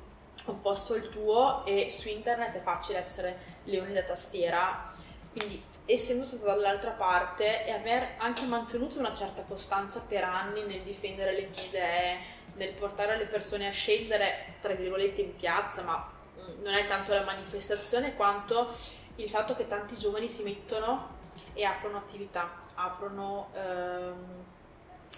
opposto 0.47 0.93
al 0.93 1.10
tuo 1.10 1.65
e 1.65 1.89
su 1.91 2.10
internet 2.10 2.54
è 2.56 2.62
facile 2.62 2.99
essere 2.99 3.38
leoni 3.63 3.93
da 3.93 4.04
tastiera, 4.04 4.93
quindi 5.32 5.63
essendo 5.86 6.25
stata 6.25 6.45
dall'altra 6.45 6.91
parte 6.91 7.65
e 7.65 7.71
aver 7.71 8.15
anche 8.17 8.43
mantenuto 8.43 8.99
una 8.99 9.13
certa 9.13 9.43
costanza 9.43 10.01
per 10.01 10.23
anni 10.23 10.63
nel 10.63 10.82
difendere 10.82 11.32
le 11.32 11.47
mie 11.47 11.65
idee, 11.65 12.17
nel 12.53 12.73
portare 12.73 13.17
le 13.17 13.25
persone 13.25 13.67
a 13.67 13.71
scendere, 13.71 14.55
tra 14.62 14.73
virgolette, 14.73 15.21
in 15.21 15.36
piazza, 15.36 15.81
ma 15.81 16.12
mm, 16.39 16.63
non 16.63 16.73
è 16.73 16.88
tanto 16.88 17.13
la 17.13 17.23
manifestazione 17.23 18.15
quanto 18.15 18.73
il 19.17 19.29
fatto 19.29 19.55
che 19.55 19.67
tanti 19.67 19.97
giovani 19.97 20.27
si 20.27 20.43
mettono 20.43 21.13
e 21.53 21.63
aprono 21.63 21.97
attività, 21.97 22.63
aprono 22.75 23.49
ehm, 23.53 24.43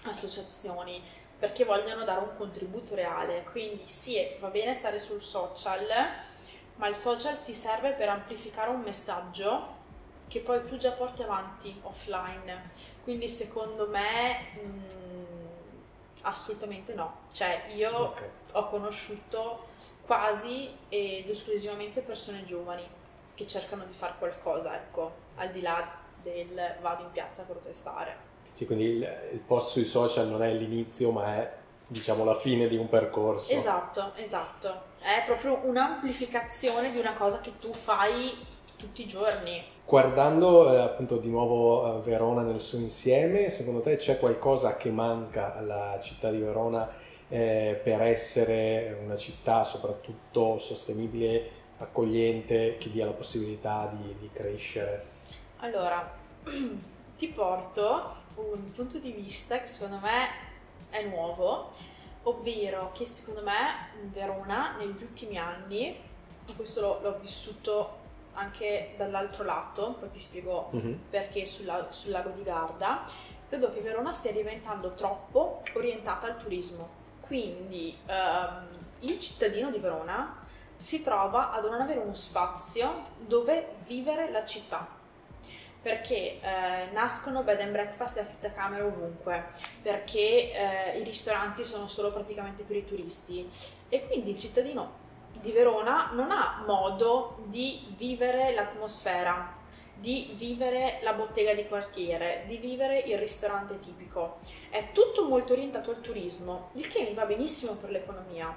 associazioni, 0.04 1.02
perché 1.38 1.64
vogliono 1.64 2.04
dare 2.04 2.20
un 2.20 2.36
contributo 2.36 2.94
reale. 2.94 3.44
Quindi 3.44 3.84
sì, 3.88 4.18
va 4.40 4.48
bene 4.48 4.74
stare 4.74 4.98
sul 4.98 5.20
social, 5.20 5.86
ma 6.76 6.88
il 6.88 6.96
social 6.96 7.42
ti 7.42 7.54
serve 7.54 7.92
per 7.92 8.08
amplificare 8.08 8.70
un 8.70 8.80
messaggio 8.80 9.76
che 10.28 10.40
poi 10.40 10.64
tu 10.66 10.76
già 10.76 10.92
porti 10.92 11.22
avanti 11.22 11.74
offline. 11.82 12.86
Quindi 13.02 13.28
secondo 13.28 13.88
me 13.88 14.46
mh, 14.52 14.58
mm, 14.60 15.24
assolutamente 16.22 16.94
no. 16.94 17.12
Cioè 17.32 17.64
io 17.74 18.10
okay. 18.10 18.28
ho 18.52 18.68
conosciuto 18.68 19.66
quasi 20.06 20.70
ed 20.88 21.28
esclusivamente 21.28 22.00
persone 22.00 22.44
giovani 22.44 22.86
che 23.34 23.46
cercano 23.46 23.84
di 23.84 23.92
fare 23.92 24.14
qualcosa, 24.18 24.74
ecco, 24.74 25.12
al 25.36 25.50
di 25.50 25.60
là 25.60 25.86
del 26.22 26.76
vado 26.80 27.04
in 27.04 27.10
piazza 27.12 27.42
a 27.42 27.44
protestare. 27.44 28.26
Sì, 28.54 28.66
quindi 28.66 28.84
il, 28.84 29.18
il 29.32 29.38
post 29.38 29.70
sui 29.70 29.84
social 29.84 30.26
non 30.26 30.42
è 30.42 30.52
l'inizio, 30.52 31.12
ma 31.12 31.36
è 31.36 31.52
diciamo 31.86 32.24
la 32.24 32.34
fine 32.34 32.68
di 32.68 32.76
un 32.76 32.88
percorso. 32.88 33.52
Esatto, 33.52 34.12
esatto. 34.16 34.86
È 34.98 35.22
proprio 35.24 35.60
un'amplificazione 35.64 36.90
di 36.90 36.98
una 36.98 37.14
cosa 37.14 37.40
che 37.40 37.58
tu 37.58 37.72
fai 37.72 38.46
tutti 38.76 39.02
i 39.02 39.06
giorni. 39.06 39.64
Guardando 39.88 40.70
eh, 40.70 40.80
appunto 40.80 41.16
di 41.16 41.30
nuovo 41.30 41.96
eh, 41.96 42.02
Verona 42.02 42.42
nel 42.42 42.60
suo 42.60 42.76
insieme, 42.76 43.48
secondo 43.48 43.80
te 43.80 43.96
c'è 43.96 44.18
qualcosa 44.18 44.76
che 44.76 44.90
manca 44.90 45.54
alla 45.54 45.98
città 46.02 46.30
di 46.30 46.36
Verona 46.36 46.92
eh, 47.26 47.80
per 47.82 48.02
essere 48.02 48.98
una 49.02 49.16
città 49.16 49.64
soprattutto 49.64 50.58
sostenibile, 50.58 51.50
accogliente, 51.78 52.76
che 52.76 52.90
dia 52.90 53.06
la 53.06 53.12
possibilità 53.12 53.90
di, 53.90 54.14
di 54.20 54.28
crescere? 54.30 55.06
Allora, 55.60 56.06
ti 57.16 57.28
porto 57.28 58.14
un 58.34 58.70
punto 58.72 58.98
di 58.98 59.12
vista 59.12 59.58
che 59.58 59.68
secondo 59.68 60.00
me 60.02 60.28
è 60.90 61.02
nuovo, 61.06 61.70
ovvero 62.24 62.90
che 62.92 63.06
secondo 63.06 63.42
me 63.42 64.10
Verona 64.12 64.76
negli 64.76 65.00
ultimi 65.00 65.38
anni, 65.38 65.96
questo 66.54 66.82
l'ho, 66.82 67.00
l'ho 67.00 67.18
vissuto 67.22 68.06
anche 68.38 68.94
dall'altro 68.96 69.44
lato, 69.44 69.96
poi 69.98 70.10
ti 70.10 70.20
spiego 70.20 70.68
uh-huh. 70.70 70.98
perché 71.10 71.44
sulla, 71.46 71.88
sul 71.90 72.10
lago 72.10 72.30
di 72.30 72.42
Garda, 72.42 73.04
credo 73.48 73.70
che 73.70 73.80
Verona 73.80 74.12
stia 74.12 74.32
diventando 74.32 74.94
troppo 74.94 75.62
orientata 75.74 76.26
al 76.26 76.38
turismo. 76.38 76.96
Quindi 77.20 77.96
um, 78.06 78.66
il 79.00 79.20
cittadino 79.20 79.70
di 79.70 79.78
Verona 79.78 80.46
si 80.76 81.02
trova 81.02 81.52
ad 81.52 81.64
non 81.64 81.80
avere 81.80 81.98
uno 81.98 82.14
spazio 82.14 83.02
dove 83.18 83.74
vivere 83.86 84.30
la 84.30 84.44
città 84.44 84.96
perché 85.80 86.40
eh, 86.40 86.88
nascono 86.92 87.42
bed 87.42 87.60
and 87.60 87.70
breakfast 87.70 88.16
e 88.16 88.20
affittacamere 88.20 88.82
ovunque, 88.82 89.46
perché 89.80 90.52
eh, 90.52 90.98
i 90.98 91.04
ristoranti 91.04 91.64
sono 91.64 91.86
solo 91.86 92.12
praticamente 92.12 92.64
per 92.64 92.76
i 92.76 92.84
turisti 92.84 93.48
e 93.88 94.06
quindi 94.06 94.30
il 94.30 94.38
cittadino 94.38 95.06
di 95.40 95.52
Verona 95.52 96.10
non 96.12 96.30
ha 96.30 96.62
modo 96.66 97.42
di 97.46 97.94
vivere 97.96 98.52
l'atmosfera, 98.52 99.52
di 99.94 100.32
vivere 100.34 101.00
la 101.02 101.12
bottega 101.12 101.54
di 101.54 101.66
quartiere, 101.66 102.44
di 102.46 102.56
vivere 102.56 102.98
il 102.98 103.18
ristorante 103.18 103.76
tipico. 103.78 104.38
È 104.70 104.92
tutto 104.92 105.26
molto 105.26 105.52
orientato 105.52 105.90
al 105.90 106.00
turismo, 106.00 106.70
il 106.74 106.88
che 106.88 107.02
mi 107.02 107.14
va 107.14 107.24
benissimo 107.24 107.72
per 107.72 107.90
l'economia, 107.90 108.56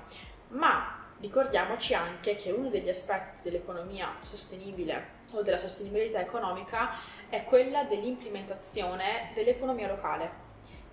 ma 0.50 0.98
ricordiamoci 1.20 1.94
anche 1.94 2.36
che 2.36 2.52
uno 2.52 2.70
degli 2.70 2.90
aspetti 2.90 3.42
dell'economia 3.44 4.16
sostenibile 4.22 5.20
o 5.32 5.42
della 5.42 5.58
sostenibilità 5.58 6.20
economica 6.20 6.92
è 7.30 7.44
quella 7.44 7.84
dell'implementazione 7.84 9.32
dell'economia 9.34 9.88
locale. 9.88 10.50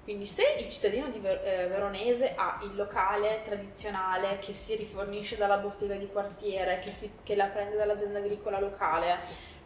Quindi 0.09 0.27
se 0.27 0.57
il 0.59 0.71
cittadino 0.71 1.09
di 1.09 1.19
Ver- 1.19 1.45
eh, 1.45 1.67
veronese 1.67 2.35
ha 2.35 2.61
il 2.63 2.75
locale 2.75 3.43
tradizionale 3.45 4.39
che 4.39 4.55
si 4.55 4.75
rifornisce 4.75 5.37
dalla 5.37 5.59
bottega 5.59 5.97
di 5.97 6.07
quartiere, 6.07 6.79
che, 6.79 6.93
si, 6.93 7.13
che 7.23 7.37
la 7.37 7.45
prende 7.49 7.77
dall'azienda 7.77 8.19
agricola 8.19 8.59
locale, 8.59 9.19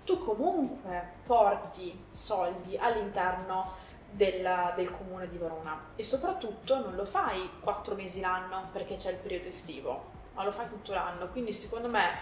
tu 0.05 0.19
comunque 0.19 1.13
porti 1.25 2.07
soldi 2.11 2.77
all'interno 2.77 3.75
della, 4.11 4.73
del 4.75 4.91
comune 4.91 5.29
di 5.29 5.39
Verona 5.39 5.81
e 5.95 6.03
soprattutto 6.03 6.77
non 6.81 6.97
lo 6.97 7.05
fai 7.05 7.49
quattro 7.61 7.95
mesi 7.95 8.19
l'anno 8.19 8.69
perché 8.73 8.97
c'è 8.97 9.13
il 9.13 9.19
periodo 9.19 9.47
estivo, 9.47 10.11
ma 10.35 10.43
lo 10.43 10.51
fai 10.51 10.67
tutto 10.67 10.93
l'anno. 10.93 11.29
Quindi 11.29 11.53
secondo 11.53 11.89
me 11.89 12.19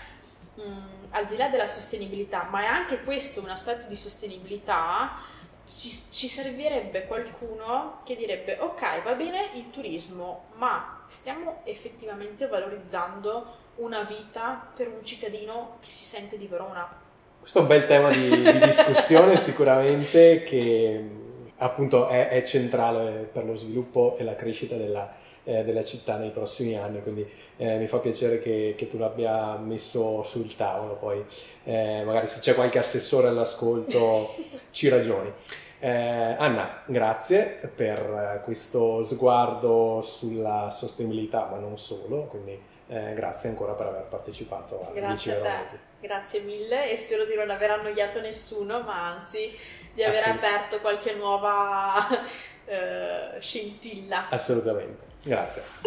mh, 0.57 0.63
mm, 0.63 1.05
al 1.13 1.25
di 1.25 1.39
là 1.39 1.49
della 1.49 1.67
sostenibilità, 1.67 2.49
ma 2.51 2.61
è 2.65 2.67
anche 2.67 3.03
questo 3.03 3.41
un 3.41 3.49
aspetto 3.49 3.87
di 3.87 3.97
sostenibilità, 3.97 5.39
ci, 5.71 5.91
ci, 6.11 6.27
servirebbe 6.27 7.07
qualcuno 7.07 8.01
che 8.05 8.17
direbbe 8.17 8.59
ok 8.59 9.03
va 9.05 9.13
bene 9.13 9.51
il 9.55 9.71
turismo 9.71 10.47
ma 10.57 11.05
stiamo 11.07 11.61
effettivamente 11.65 12.49
valorizzando 12.49 13.59
una 13.77 14.03
vita 14.03 14.69
per 14.75 14.89
un 14.89 15.05
cittadino 15.05 15.77
che 15.81 15.91
si 15.91 16.05
sente 16.05 16.37
di 16.37 16.47
Verona? 16.47 16.89
Questo 17.39 17.59
è 17.59 17.63
un 17.63 17.69
bel 17.69 17.87
tema 17.87 18.11
di, 18.11 18.29
di 18.29 18.59
discussione 18.59 19.37
sicuramente 19.39 20.43
che 20.43 21.09
appunto 21.59 22.09
è, 22.09 22.29
è, 22.29 22.43
centrale 22.43 23.29
per 23.33 23.45
lo 23.45 23.55
sviluppo 23.55 24.17
e 24.19 24.25
la 24.25 24.35
crescita 24.35 24.77
della, 24.77 25.15
eh, 25.45 25.65
della 25.65 25.85
città 25.85 26.17
nei 26.17 26.31
prossimi 26.31 26.77
anni, 26.77 27.03
quindi 27.03 27.29
eh, 27.57 27.77
mi 27.77 27.87
fa 27.87 27.99
piacere 27.99 28.41
che, 28.41 28.75
che, 28.77 28.89
tu 28.89 28.99
l'abbia 28.99 29.57
messo 29.57 30.23
sul 30.23 30.55
tavolo, 30.57 30.95
poi 30.95 31.25
eh, 31.65 32.03
magari 32.05 32.27
se 32.27 32.41
c'è 32.41 32.55
qualche 32.55 32.79
assessore 32.79 33.29
all'ascolto 33.29 34.35
ci 34.71 34.89
ragioni. 34.89 35.33
Eh, 35.79 35.89
Anna, 35.91 36.83
grazie 36.85 37.71
per 37.75 38.43
questo 38.45 39.03
sguardo 39.05 40.03
sulla 40.03 40.69
sostenibilità, 40.71 41.49
ma 41.51 41.57
non 41.57 41.79
solo, 41.79 42.25
quindi 42.25 42.69
eh, 42.89 43.13
grazie 43.15 43.49
ancora 43.49 43.73
per 43.73 43.87
aver 43.87 44.03
partecipato 44.03 44.83
a 44.83 44.91
Grazie 44.93 45.37
a 45.37 45.63
te, 45.63 45.79
grazie 46.01 46.41
mille 46.41 46.91
e 46.91 46.97
spero 46.97 47.25
di 47.25 47.37
non 47.37 47.49
aver 47.49 47.71
annoiato 47.71 48.21
nessuno, 48.21 48.81
ma 48.81 49.17
anzi 49.17 49.57
di 49.95 50.03
aver 50.03 50.29
aperto 50.29 50.81
qualche 50.81 51.15
nuova 51.15 52.07
eh, 52.67 53.41
scintilla. 53.41 54.29
Assolutamente. 54.29 55.10
Grazie. 55.23 55.81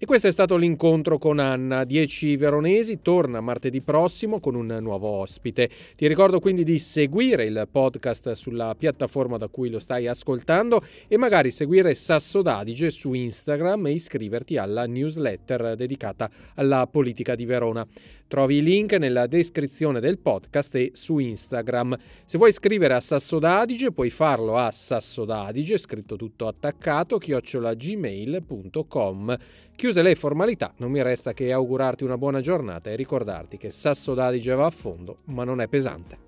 E 0.00 0.06
questo 0.06 0.28
è 0.28 0.30
stato 0.30 0.56
l'incontro 0.56 1.18
con 1.18 1.40
Anna. 1.40 1.82
10 1.82 2.36
Veronesi 2.36 3.02
torna 3.02 3.40
martedì 3.40 3.80
prossimo 3.80 4.38
con 4.38 4.54
un 4.54 4.78
nuovo 4.80 5.08
ospite. 5.08 5.68
Ti 5.96 6.06
ricordo 6.06 6.38
quindi 6.38 6.62
di 6.62 6.78
seguire 6.78 7.46
il 7.46 7.66
podcast 7.68 8.30
sulla 8.34 8.76
piattaforma 8.78 9.38
da 9.38 9.48
cui 9.48 9.70
lo 9.70 9.80
stai 9.80 10.06
ascoltando 10.06 10.84
e 11.08 11.16
magari 11.16 11.50
seguire 11.50 11.96
Sasso 11.96 12.42
d'Adige 12.42 12.92
su 12.92 13.12
Instagram 13.12 13.88
e 13.88 13.90
iscriverti 13.90 14.56
alla 14.56 14.86
newsletter 14.86 15.74
dedicata 15.74 16.30
alla 16.54 16.86
politica 16.86 17.34
di 17.34 17.44
Verona. 17.44 17.84
Trovi 18.28 18.56
i 18.56 18.62
link 18.62 18.92
nella 18.92 19.26
descrizione 19.26 20.00
del 20.00 20.18
podcast 20.18 20.74
e 20.74 20.90
su 20.92 21.16
Instagram. 21.18 21.96
Se 22.24 22.36
vuoi 22.36 22.52
scrivere 22.52 22.92
a 22.92 23.00
Sasso 23.00 23.38
d'Adige 23.38 23.90
puoi 23.90 24.10
farlo 24.10 24.58
a 24.58 24.70
sassodadige, 24.70 25.78
scritto 25.78 26.16
tutto 26.16 26.46
attaccato, 26.46 27.16
chiocciolagmail.com. 27.16 29.38
Chiuse 29.74 30.02
le 30.02 30.14
formalità, 30.14 30.74
non 30.76 30.90
mi 30.90 31.02
resta 31.02 31.32
che 31.32 31.50
augurarti 31.52 32.04
una 32.04 32.18
buona 32.18 32.42
giornata 32.42 32.90
e 32.90 32.96
ricordarti 32.96 33.56
che 33.56 33.70
Sasso 33.70 34.12
d'Adige 34.12 34.54
va 34.54 34.66
a 34.66 34.70
fondo, 34.70 35.20
ma 35.24 35.44
non 35.44 35.62
è 35.62 35.68
pesante. 35.68 36.18